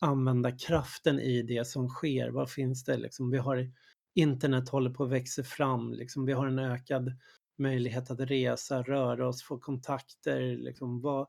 [0.01, 2.31] använda kraften i det som sker.
[2.31, 3.31] Vad finns det liksom?
[3.31, 3.73] Vi har
[4.15, 6.25] internet håller på att växa fram, liksom.
[6.25, 7.13] vi har en ökad
[7.59, 10.57] möjlighet att resa, röra oss, få kontakter.
[10.57, 11.01] Liksom.
[11.01, 11.29] Vad,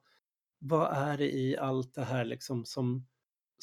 [0.59, 3.07] vad är det i allt det här liksom som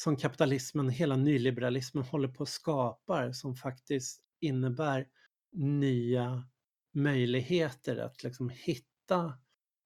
[0.01, 5.07] som kapitalismen, hela nyliberalismen håller på att skapa som faktiskt innebär
[5.53, 6.49] nya
[6.95, 9.39] möjligheter att liksom hitta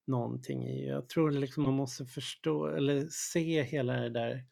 [0.06, 0.88] någonting i.
[0.88, 4.44] Jag tror liksom man måste förstå eller se hela det där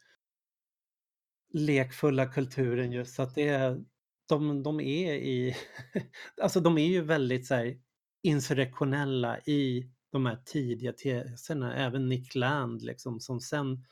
[1.53, 3.83] lekfulla kulturen just att det är,
[4.29, 5.55] de, de är i,
[6.41, 7.77] alltså de är ju väldigt så här
[8.23, 13.85] insurrektionella i de här tidiga teserna, även Nick Land liksom som sen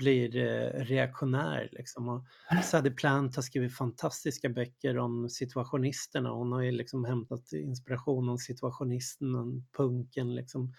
[0.00, 1.68] blir eh, reaktionär.
[1.72, 2.08] Liksom.
[2.08, 2.24] Och
[2.64, 6.30] Sadie Plant har skrivit fantastiska böcker om situationisterna.
[6.30, 10.74] Hon har ju liksom hämtat inspiration om situationisten, punken, liksom,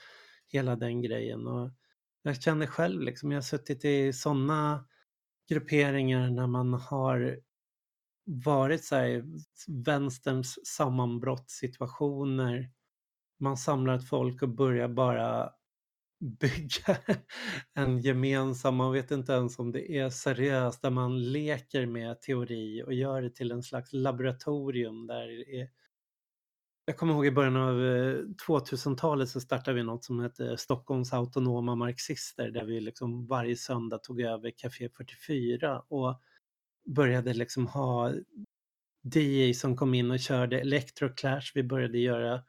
[0.48, 1.48] hela den grejen.
[1.48, 1.72] Och
[2.24, 4.86] jag känner själv, liksom, jag har suttit i sådana
[5.50, 7.40] grupperingar när man har
[8.26, 9.24] varit så här,
[9.68, 12.72] vänsterns sammanbrottssituationer.
[13.40, 15.50] Man samlar ett folk och börjar bara
[16.22, 16.98] bygga
[17.74, 22.84] en gemensam, man vet inte ens om det är seriöst, där man leker med teori
[22.84, 25.70] och gör det till en slags laboratorium där det är
[26.86, 28.16] jag kommer ihåg i början av eh,
[28.48, 33.98] 2000-talet så startade vi något som hette Stockholms autonoma marxister där vi liksom varje söndag
[33.98, 36.22] tog över Café 44 och
[36.96, 38.14] började liksom ha
[39.16, 41.52] DJ som kom in och körde Electroclash.
[41.56, 42.44] Vi började göra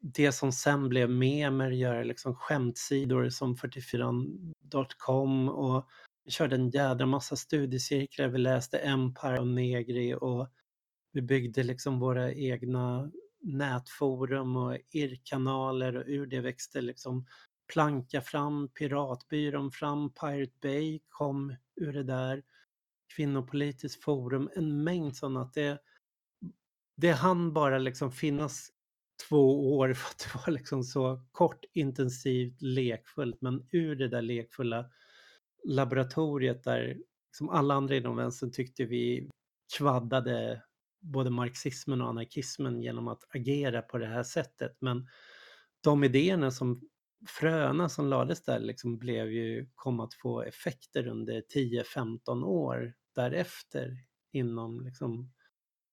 [0.00, 5.88] det som sen blev memer, göra liksom skämtsidor som 44.com och
[6.24, 8.28] vi körde en jädra massa studiecirklar.
[8.28, 10.48] Vi läste Empire och Negri och
[11.12, 17.26] vi byggde liksom våra egna nätforum och irrkanaler och ur det växte liksom
[17.72, 22.42] Planka fram, Piratbyrån fram, Pirate Bay kom ur det där,
[23.16, 25.78] Kvinnopolitiskt forum, en mängd sådana att det,
[26.96, 28.72] det hann bara liksom finnas
[29.28, 33.40] två år för att det var liksom så kort, intensivt, lekfullt.
[33.40, 34.90] Men ur det där lekfulla
[35.64, 36.96] laboratoriet där
[37.36, 39.30] som alla andra inom vänstern tyckte vi
[39.78, 40.62] kvaddade
[41.00, 44.76] både marxismen och anarkismen genom att agera på det här sättet.
[44.80, 45.08] Men
[45.80, 46.88] de idéerna som
[47.26, 53.96] fröna som lades där liksom blev ju, kom att få effekter under 10-15 år därefter
[54.32, 55.32] inom liksom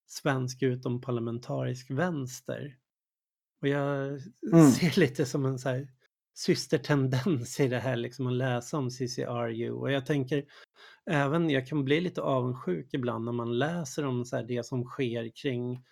[0.06, 2.78] svensk utomparlamentarisk vänster.
[3.64, 4.08] Och jag
[4.54, 4.72] mm.
[4.72, 5.88] ser lite som en så här
[6.34, 10.46] systertendens i det här liksom att läsa om CCRU och jag tänker
[11.12, 14.84] även, jag kan bli lite avundsjuk ibland när man läser om så här det som
[14.84, 15.84] sker kring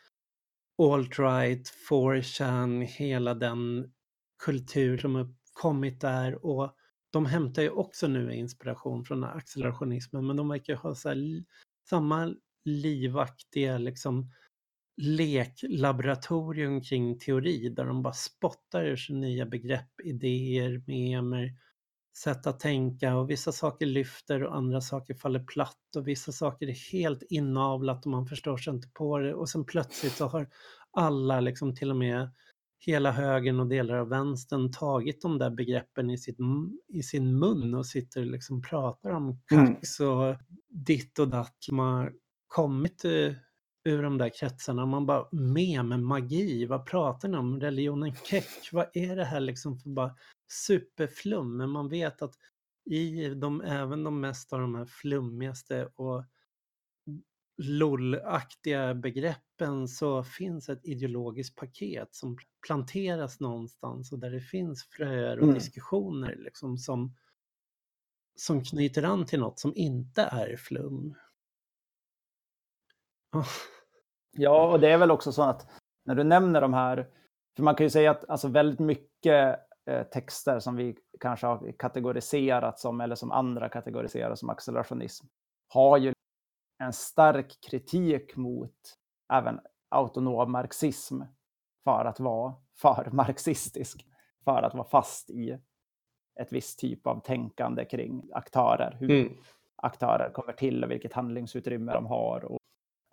[0.78, 3.91] alt-right, 4chan, hela den
[4.43, 6.76] kultur som har kommit där och
[7.11, 11.43] de hämtar ju också nu inspiration från accelerationismen men de verkar ha så här,
[11.89, 14.32] samma livaktiga liksom
[15.02, 21.52] leklaboratorium kring teori där de bara spottar ur sig nya begrepp, idéer, memer,
[22.18, 26.68] sätt att tänka och vissa saker lyfter och andra saker faller platt och vissa saker
[26.68, 30.49] är helt inavlat och man förstår sig inte på det och sen plötsligt så har
[30.91, 32.30] alla, liksom till och med
[32.86, 36.38] hela högern och delar av vänstern tagit de där begreppen i, sitt,
[36.88, 39.68] i sin mun och sitter och liksom pratar om mm.
[39.68, 40.36] kax och
[40.70, 41.56] ditt och datt.
[41.60, 42.14] som har
[42.47, 43.34] kommit eh,
[43.84, 44.86] ur de där kretsarna.
[44.86, 47.60] Man bara, med med magi, vad pratar ni om?
[47.60, 50.16] Religionen keck, vad är det här liksom för bara
[50.52, 51.58] superflum?
[51.58, 52.36] Men man vet att
[52.86, 56.26] i de, även de mest av de här flummigaste och
[57.58, 65.38] LOL-aktiga begreppen så finns ett ideologiskt paket som planteras någonstans och där det finns fröer
[65.38, 65.56] och mm.
[65.56, 67.16] diskussioner liksom som,
[68.36, 71.16] som knyter an till något som inte är flum.
[74.32, 75.68] Ja, och det är väl också så att
[76.06, 77.08] när du nämner de här,
[77.56, 81.72] för man kan ju säga att alltså väldigt mycket eh, texter som vi kanske har
[81.80, 85.26] kategoriserat som, eller som andra kategoriserar som accelerationism,
[85.68, 86.14] har ju
[86.84, 88.76] en stark kritik mot
[89.34, 89.60] även
[89.90, 91.22] autonom marxism
[91.84, 94.06] för att vara för marxistisk,
[94.44, 95.60] för att vara fast i
[96.42, 99.38] ett visst typ av tänkande kring aktörer, hur mm.
[99.76, 102.61] aktörer kommer till och vilket handlingsutrymme de har och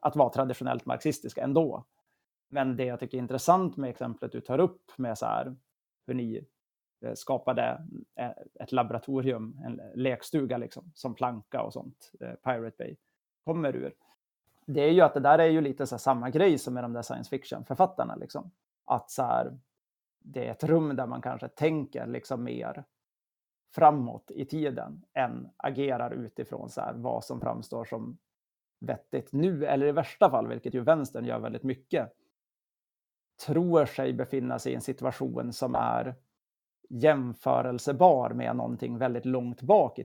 [0.09, 1.85] att vara traditionellt marxistiska ändå.
[2.49, 5.57] Men det jag tycker är intressant med exemplet du tar upp med så här,
[6.07, 6.47] hur ni
[7.01, 8.31] eh, skapade eh,
[8.61, 12.97] ett laboratorium, en lekstuga liksom, som planka och sånt, eh, Pirate Bay,
[13.45, 13.95] kommer ur.
[14.67, 16.93] Det är ju att det där är ju lite så samma grej som med de
[16.93, 18.17] där science fiction-författarna.
[18.17, 18.51] Liksom.
[18.85, 19.59] Att så här,
[20.19, 22.85] det är ett rum där man kanske tänker liksom mer
[23.75, 28.19] framåt i tiden än agerar utifrån så här, vad som framstår som
[28.81, 32.13] vettigt nu, eller i värsta fall, vilket ju vänstern gör väldigt mycket,
[33.47, 36.15] tror sig befinna sig i en situation som är
[36.89, 40.01] jämförelsebar med någonting väldigt långt bak.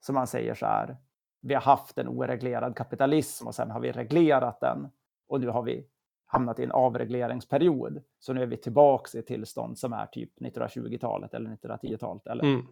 [0.00, 0.96] Som man säger så här,
[1.40, 4.88] vi har haft en oreglerad kapitalism och sen har vi reglerat den
[5.26, 5.86] och nu har vi
[6.26, 8.02] hamnat i en avregleringsperiod.
[8.18, 12.44] Så nu är vi tillbaks i ett tillstånd som är typ 1920-talet eller 1910-talet eller
[12.44, 12.66] mm.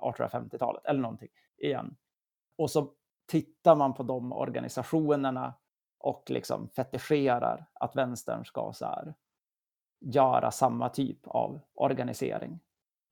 [0.00, 1.28] 1850-talet eller någonting
[1.58, 1.96] igen.
[2.56, 2.92] Och så
[3.32, 5.54] tittar man på de organisationerna
[5.98, 9.14] och liksom fetischerar att vänstern ska så här,
[10.00, 12.60] göra samma typ av organisering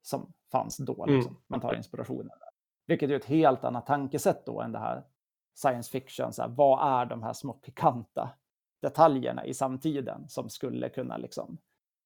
[0.02, 1.04] som fanns då.
[1.04, 1.16] Mm.
[1.16, 1.36] Liksom.
[1.46, 2.48] Man tar inspirationen där.
[2.86, 5.04] Vilket är ett helt annat tankesätt då än det här
[5.54, 6.32] science fiction.
[6.32, 8.30] Så här, vad är de här små pikanta
[8.82, 11.58] detaljerna i samtiden som skulle kunna liksom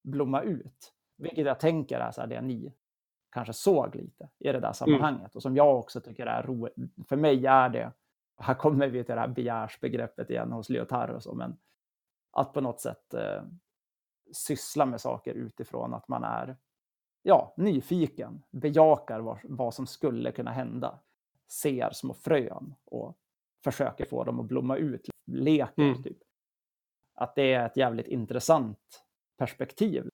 [0.02, 0.92] blomma ut?
[1.16, 2.72] Vilket jag tänker är så här, det ni
[3.32, 5.30] kanske såg lite i det där sammanhanget mm.
[5.34, 6.74] och som jag också tycker är roligt.
[7.08, 7.92] För mig är det,
[8.36, 11.56] här kommer vi till det här begärsbegreppet igen hos Lyotard och så, men
[12.30, 13.42] att på något sätt eh,
[14.32, 16.56] syssla med saker utifrån att man är
[17.22, 20.98] ja, nyfiken, bejakar vad, vad som skulle kunna hända,
[21.48, 23.18] ser små frön och
[23.64, 26.02] försöker få dem att blomma ut, leker mm.
[26.02, 26.18] typ.
[27.14, 29.04] Att det är ett jävligt intressant
[29.38, 30.08] perspektiv.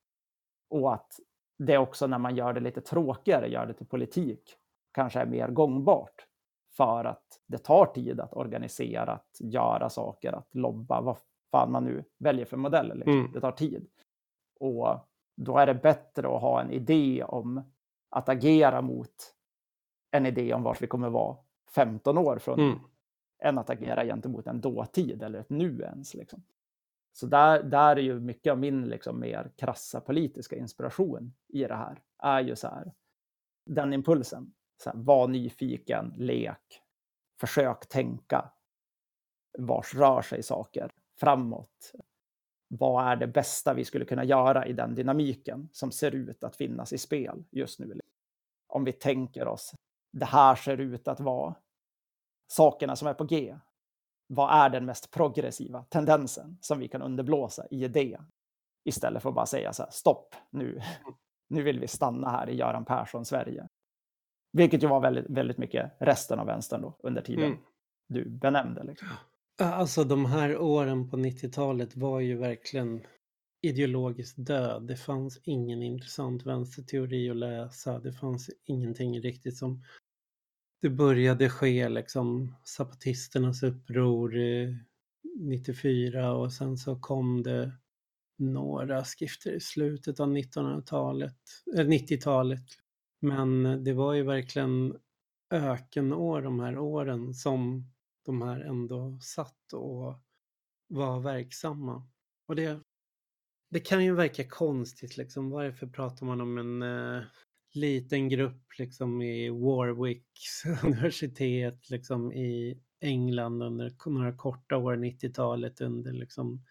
[0.68, 1.12] Och att
[1.58, 4.56] det också när man gör det lite tråkigare, gör det till politik,
[4.92, 6.26] kanske är mer gångbart.
[6.76, 11.18] För att det tar tid att organisera, att göra saker, att lobba, vad
[11.50, 12.94] fan man nu väljer för modeller.
[12.94, 13.18] Liksom.
[13.18, 13.32] Mm.
[13.32, 13.88] Det tar tid.
[14.60, 17.62] Och då är det bättre att ha en idé om
[18.10, 19.34] att agera mot
[20.10, 21.36] en idé om vart vi kommer vara
[21.74, 22.78] 15 år från mm.
[23.42, 26.14] än att agera gentemot en dåtid eller ett nu ens.
[26.14, 26.42] Liksom.
[27.12, 31.74] Så där, där är ju mycket av min liksom, mer krassa politiska inspiration i det
[31.74, 32.92] här, är ju så här,
[33.66, 34.52] den impulsen.
[34.86, 36.82] Här, var nyfiken, lek,
[37.40, 38.50] försök tänka
[39.58, 41.92] vars rör sig saker framåt.
[42.68, 46.56] Vad är det bästa vi skulle kunna göra i den dynamiken som ser ut att
[46.56, 48.00] finnas i spel just nu?
[48.66, 49.74] Om vi tänker oss,
[50.12, 51.54] det här ser ut att vara
[52.46, 53.58] sakerna som är på G
[54.32, 58.18] vad är den mest progressiva tendensen som vi kan underblåsa i det?
[58.84, 60.80] Istället för att bara säga så här, stopp, nu,
[61.48, 63.68] nu vill vi stanna här i Göran Persson Sverige.
[64.52, 67.58] Vilket ju var väldigt, väldigt mycket resten av vänstern då, under tiden mm.
[68.08, 68.84] du benämnde.
[68.84, 69.08] Liksom.
[69.62, 73.06] Alltså de här åren på 90-talet var ju verkligen
[73.62, 74.82] ideologiskt död.
[74.86, 77.98] Det fanns ingen intressant vänsterteori att läsa.
[77.98, 79.82] Det fanns ingenting riktigt som
[80.82, 84.34] det började ske liksom zapatisternas uppror
[85.38, 87.72] 94 och sen så kom det
[88.38, 91.36] några skrifter i slutet av 1900-talet,
[91.76, 92.64] äh, 90-talet.
[93.20, 94.96] Men det var ju verkligen
[95.50, 97.90] ökenår de här åren som
[98.24, 100.14] de här ändå satt och
[100.88, 102.08] var verksamma.
[102.46, 102.80] Och det,
[103.70, 105.50] det kan ju verka konstigt liksom.
[105.50, 107.22] Varför pratar man om en eh,
[107.72, 116.12] liten grupp liksom i Warwicks universitet liksom i England under några korta år, 90-talet under
[116.12, 116.64] liksom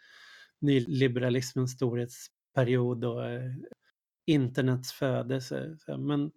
[0.60, 3.52] nyliberalismens storhetsperiod och eh,
[4.30, 5.77] internets födelse.
[5.97, 6.32] Men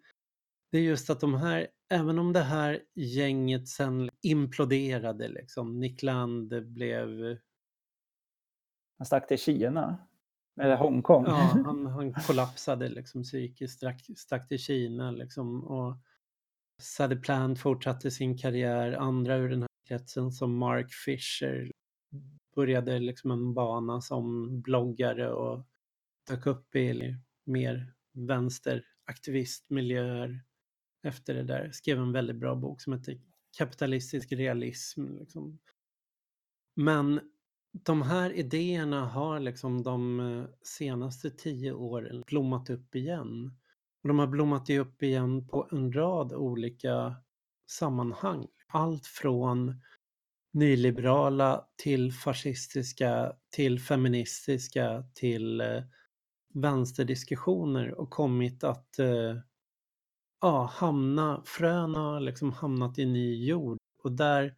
[0.70, 6.02] det är just att de här, även om det här gänget sen imploderade, liksom, Nick
[6.02, 7.38] Land blev...
[8.98, 9.98] Han stack till Kina.
[10.60, 11.24] Eller Hongkong.
[11.26, 11.34] Ja,
[11.64, 15.64] han, han kollapsade liksom psykiskt, stack, stack till Kina liksom.
[15.64, 15.96] Och
[16.82, 18.92] Sadie Plant fortsatte sin karriär.
[18.92, 21.72] Andra ur den här kretsen som Mark Fisher
[22.54, 25.66] började liksom en bana som bloggare och
[26.28, 30.40] dök upp i mer vänsteraktivistmiljöer
[31.02, 31.70] efter det där.
[31.70, 33.20] Skrev en väldigt bra bok som heter
[33.58, 35.18] Kapitalistisk realism.
[35.18, 35.58] Liksom.
[36.74, 37.20] Men
[37.72, 43.58] de här idéerna har liksom de eh, senaste tio åren blommat upp igen.
[44.02, 47.16] Och de har blommat upp igen på en rad olika
[47.70, 48.46] sammanhang.
[48.68, 49.80] Allt från
[50.52, 55.82] nyliberala till fascistiska till feministiska till eh,
[56.54, 59.36] vänsterdiskussioner och kommit att eh,
[60.40, 63.78] ja, hamna, fröna har liksom hamnat i ny jord.
[64.02, 64.54] Och där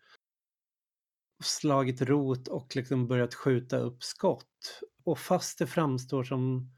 [1.44, 4.80] slagit rot och liksom börjat skjuta upp skott.
[5.04, 6.70] Och fast det framstår som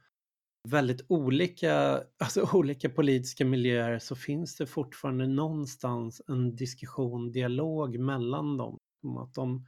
[0.69, 8.57] väldigt olika, alltså olika politiska miljöer så finns det fortfarande någonstans en diskussion, dialog mellan
[8.57, 8.79] dem.
[9.03, 9.67] Om att de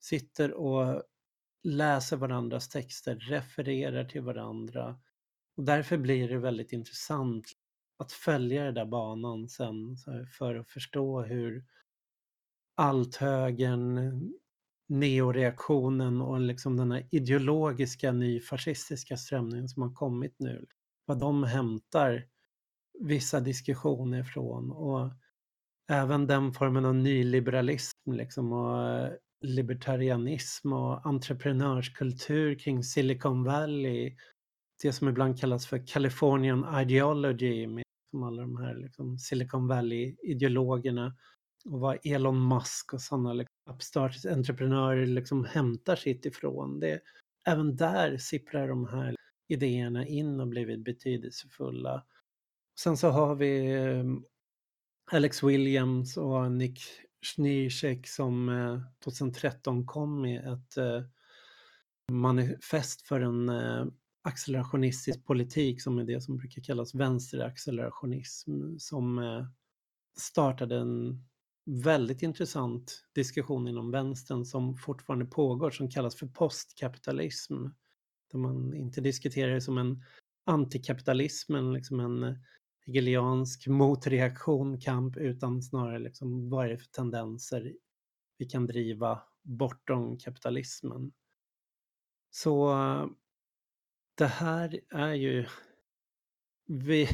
[0.00, 1.02] sitter och
[1.64, 4.98] läser varandras texter, refererar till varandra.
[5.56, 7.44] Och därför blir det väldigt intressant
[7.98, 9.96] att följa den där banan sen
[10.38, 11.64] för att förstå hur
[12.74, 14.20] althögern,
[14.88, 20.66] neoreaktionen och liksom den här ideologiska nyfascistiska strömningen som har kommit nu.
[21.04, 22.26] Vad de hämtar
[23.00, 25.10] vissa diskussioner från och
[25.88, 29.12] även den formen av nyliberalism liksom och eh,
[29.44, 34.16] libertarianism och entreprenörskultur kring Silicon Valley.
[34.82, 37.84] Det som ibland kallas för Californian ideology med
[38.22, 41.16] alla de här liksom Silicon Valley-ideologerna
[41.64, 46.80] och vad Elon Musk och sådana liksom, upstart-entreprenörer liksom hämtar sitt ifrån.
[46.80, 47.00] Det,
[47.48, 49.14] även där sipprar de här
[49.48, 52.04] idéerna in och blivit betydelsefulla.
[52.80, 54.24] Sen så har vi ehm,
[55.12, 56.80] Alex Williams och Nick
[57.24, 61.02] Schnirschek som eh, 2013 kom med ett eh,
[62.12, 63.86] manifest för en eh,
[64.22, 69.20] accelerationistisk politik som är det som brukar kallas vänsteraccelerationism som
[70.16, 71.24] startade en
[71.66, 77.54] väldigt intressant diskussion inom vänstern som fortfarande pågår som kallas för postkapitalism.
[78.32, 80.04] Där man inte diskuterar det som en
[80.46, 82.38] antikapitalism, men liksom en
[82.86, 87.74] hegeliansk motreaktion, kamp, utan snarare liksom vad är det för tendenser
[88.38, 91.12] vi kan driva bortom kapitalismen.
[92.30, 92.74] Så
[94.14, 95.46] det här är ju
[96.66, 97.08] vi,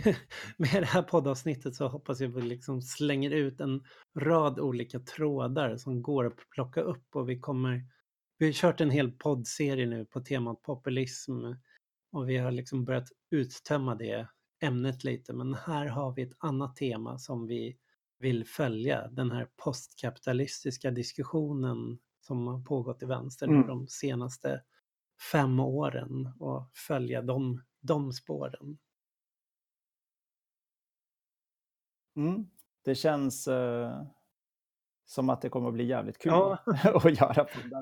[0.57, 3.85] med det här poddavsnittet så hoppas jag vi liksom slänger ut en
[4.19, 7.83] rad olika trådar som går att plocka upp och vi kommer
[8.39, 11.33] vi har kört en hel poddserie nu på temat populism
[12.13, 14.29] och vi har liksom börjat uttömma det
[14.61, 17.77] ämnet lite men här har vi ett annat tema som vi
[18.19, 23.67] vill följa, den här postkapitalistiska diskussionen som har pågått i vänster mm.
[23.67, 24.63] de senaste
[25.33, 28.79] fem åren och följa de, de spåren.
[32.17, 32.47] Mm.
[32.85, 34.03] Det känns uh,
[35.05, 36.59] som att det kommer att bli jävligt kul ja.
[36.95, 37.45] att göra.
[37.45, 37.81] På den,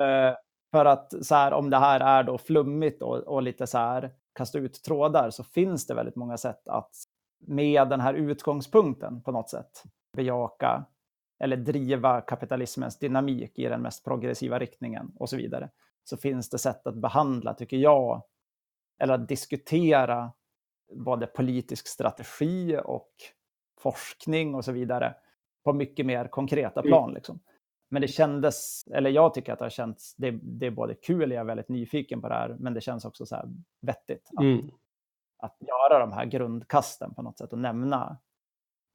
[0.00, 0.36] uh,
[0.70, 4.14] för att så här, om det här är då flummigt och, och lite så här
[4.36, 6.90] kasta ut trådar så finns det väldigt många sätt att
[7.46, 9.82] med den här utgångspunkten på något sätt
[10.16, 10.86] bejaka
[11.38, 15.70] eller driva kapitalismens dynamik i den mest progressiva riktningen och så vidare.
[16.04, 18.22] Så finns det sätt att behandla, tycker jag,
[19.00, 20.32] eller att diskutera
[20.94, 23.10] både politisk strategi och
[23.80, 25.14] forskning och så vidare
[25.64, 26.90] på mycket mer konkreta mm.
[26.90, 27.14] plan.
[27.14, 27.40] Liksom.
[27.88, 31.30] Men det kändes, eller jag tycker att det har känts, det, det är både kul,
[31.30, 33.48] jag är väldigt nyfiken på det här, men det känns också så här
[33.80, 34.70] vettigt att, mm.
[35.38, 38.18] att göra de här grundkasten på något sätt och nämna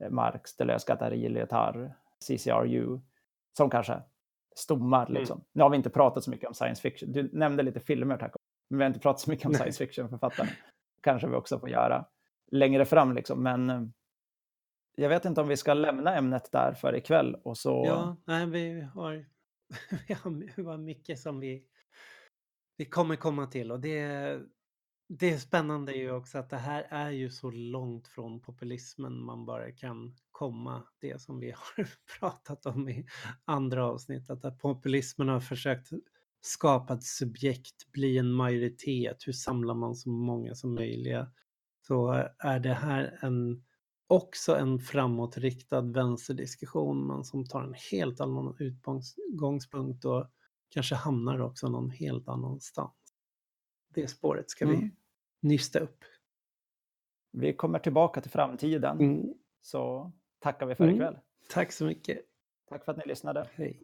[0.03, 1.91] eh, Marx, Deleuze, Guattari, Lyotard,
[2.27, 2.99] CCRU
[3.57, 4.01] som kanske
[4.55, 5.05] stommar.
[5.05, 5.13] Mm.
[5.13, 5.35] Liksom.
[5.35, 5.45] Mm.
[5.53, 7.11] Nu har vi inte pratat så mycket om science fiction.
[7.11, 8.35] Du nämnde lite filmer, tack.
[8.69, 10.49] Men vi har inte pratat så mycket om science fiction-författarna
[11.01, 12.05] kanske vi också får göra
[12.51, 13.15] längre fram.
[13.15, 13.43] Liksom.
[13.43, 13.81] Men eh,
[14.95, 17.35] jag vet inte om vi ska lämna ämnet där för ikväll.
[17.43, 17.83] Och så...
[17.85, 19.25] Ja, nej, vi har,
[20.07, 20.13] vi
[20.63, 21.63] har mycket som vi,
[22.77, 23.71] vi kommer komma till.
[23.71, 24.39] Och det,
[25.09, 29.45] det är spännande ju också att det här är ju så långt från populismen man
[29.45, 30.83] bara kan komma.
[30.99, 31.87] Det som vi har
[32.19, 33.07] pratat om i
[33.45, 34.29] andra avsnitt.
[34.29, 35.89] Att populismen har försökt
[36.41, 41.25] skapa ett subjekt, bli en majoritet, hur samlar man så många som möjligt?
[41.87, 43.63] Så är det här en,
[44.11, 50.27] också en framåtriktad vänsterdiskussion men som tar en helt annan utgångspunkt och
[50.69, 52.93] kanske hamnar också någon helt annanstans.
[53.93, 54.79] Det spåret ska mm.
[54.79, 54.91] vi
[55.47, 56.03] nysta upp.
[57.31, 58.99] Vi kommer tillbaka till framtiden.
[58.99, 59.33] Mm.
[59.61, 60.95] Så tackar vi för mm.
[60.95, 61.17] ikväll.
[61.49, 62.19] Tack så mycket.
[62.69, 63.49] Tack för att ni lyssnade.
[63.53, 63.83] Hej.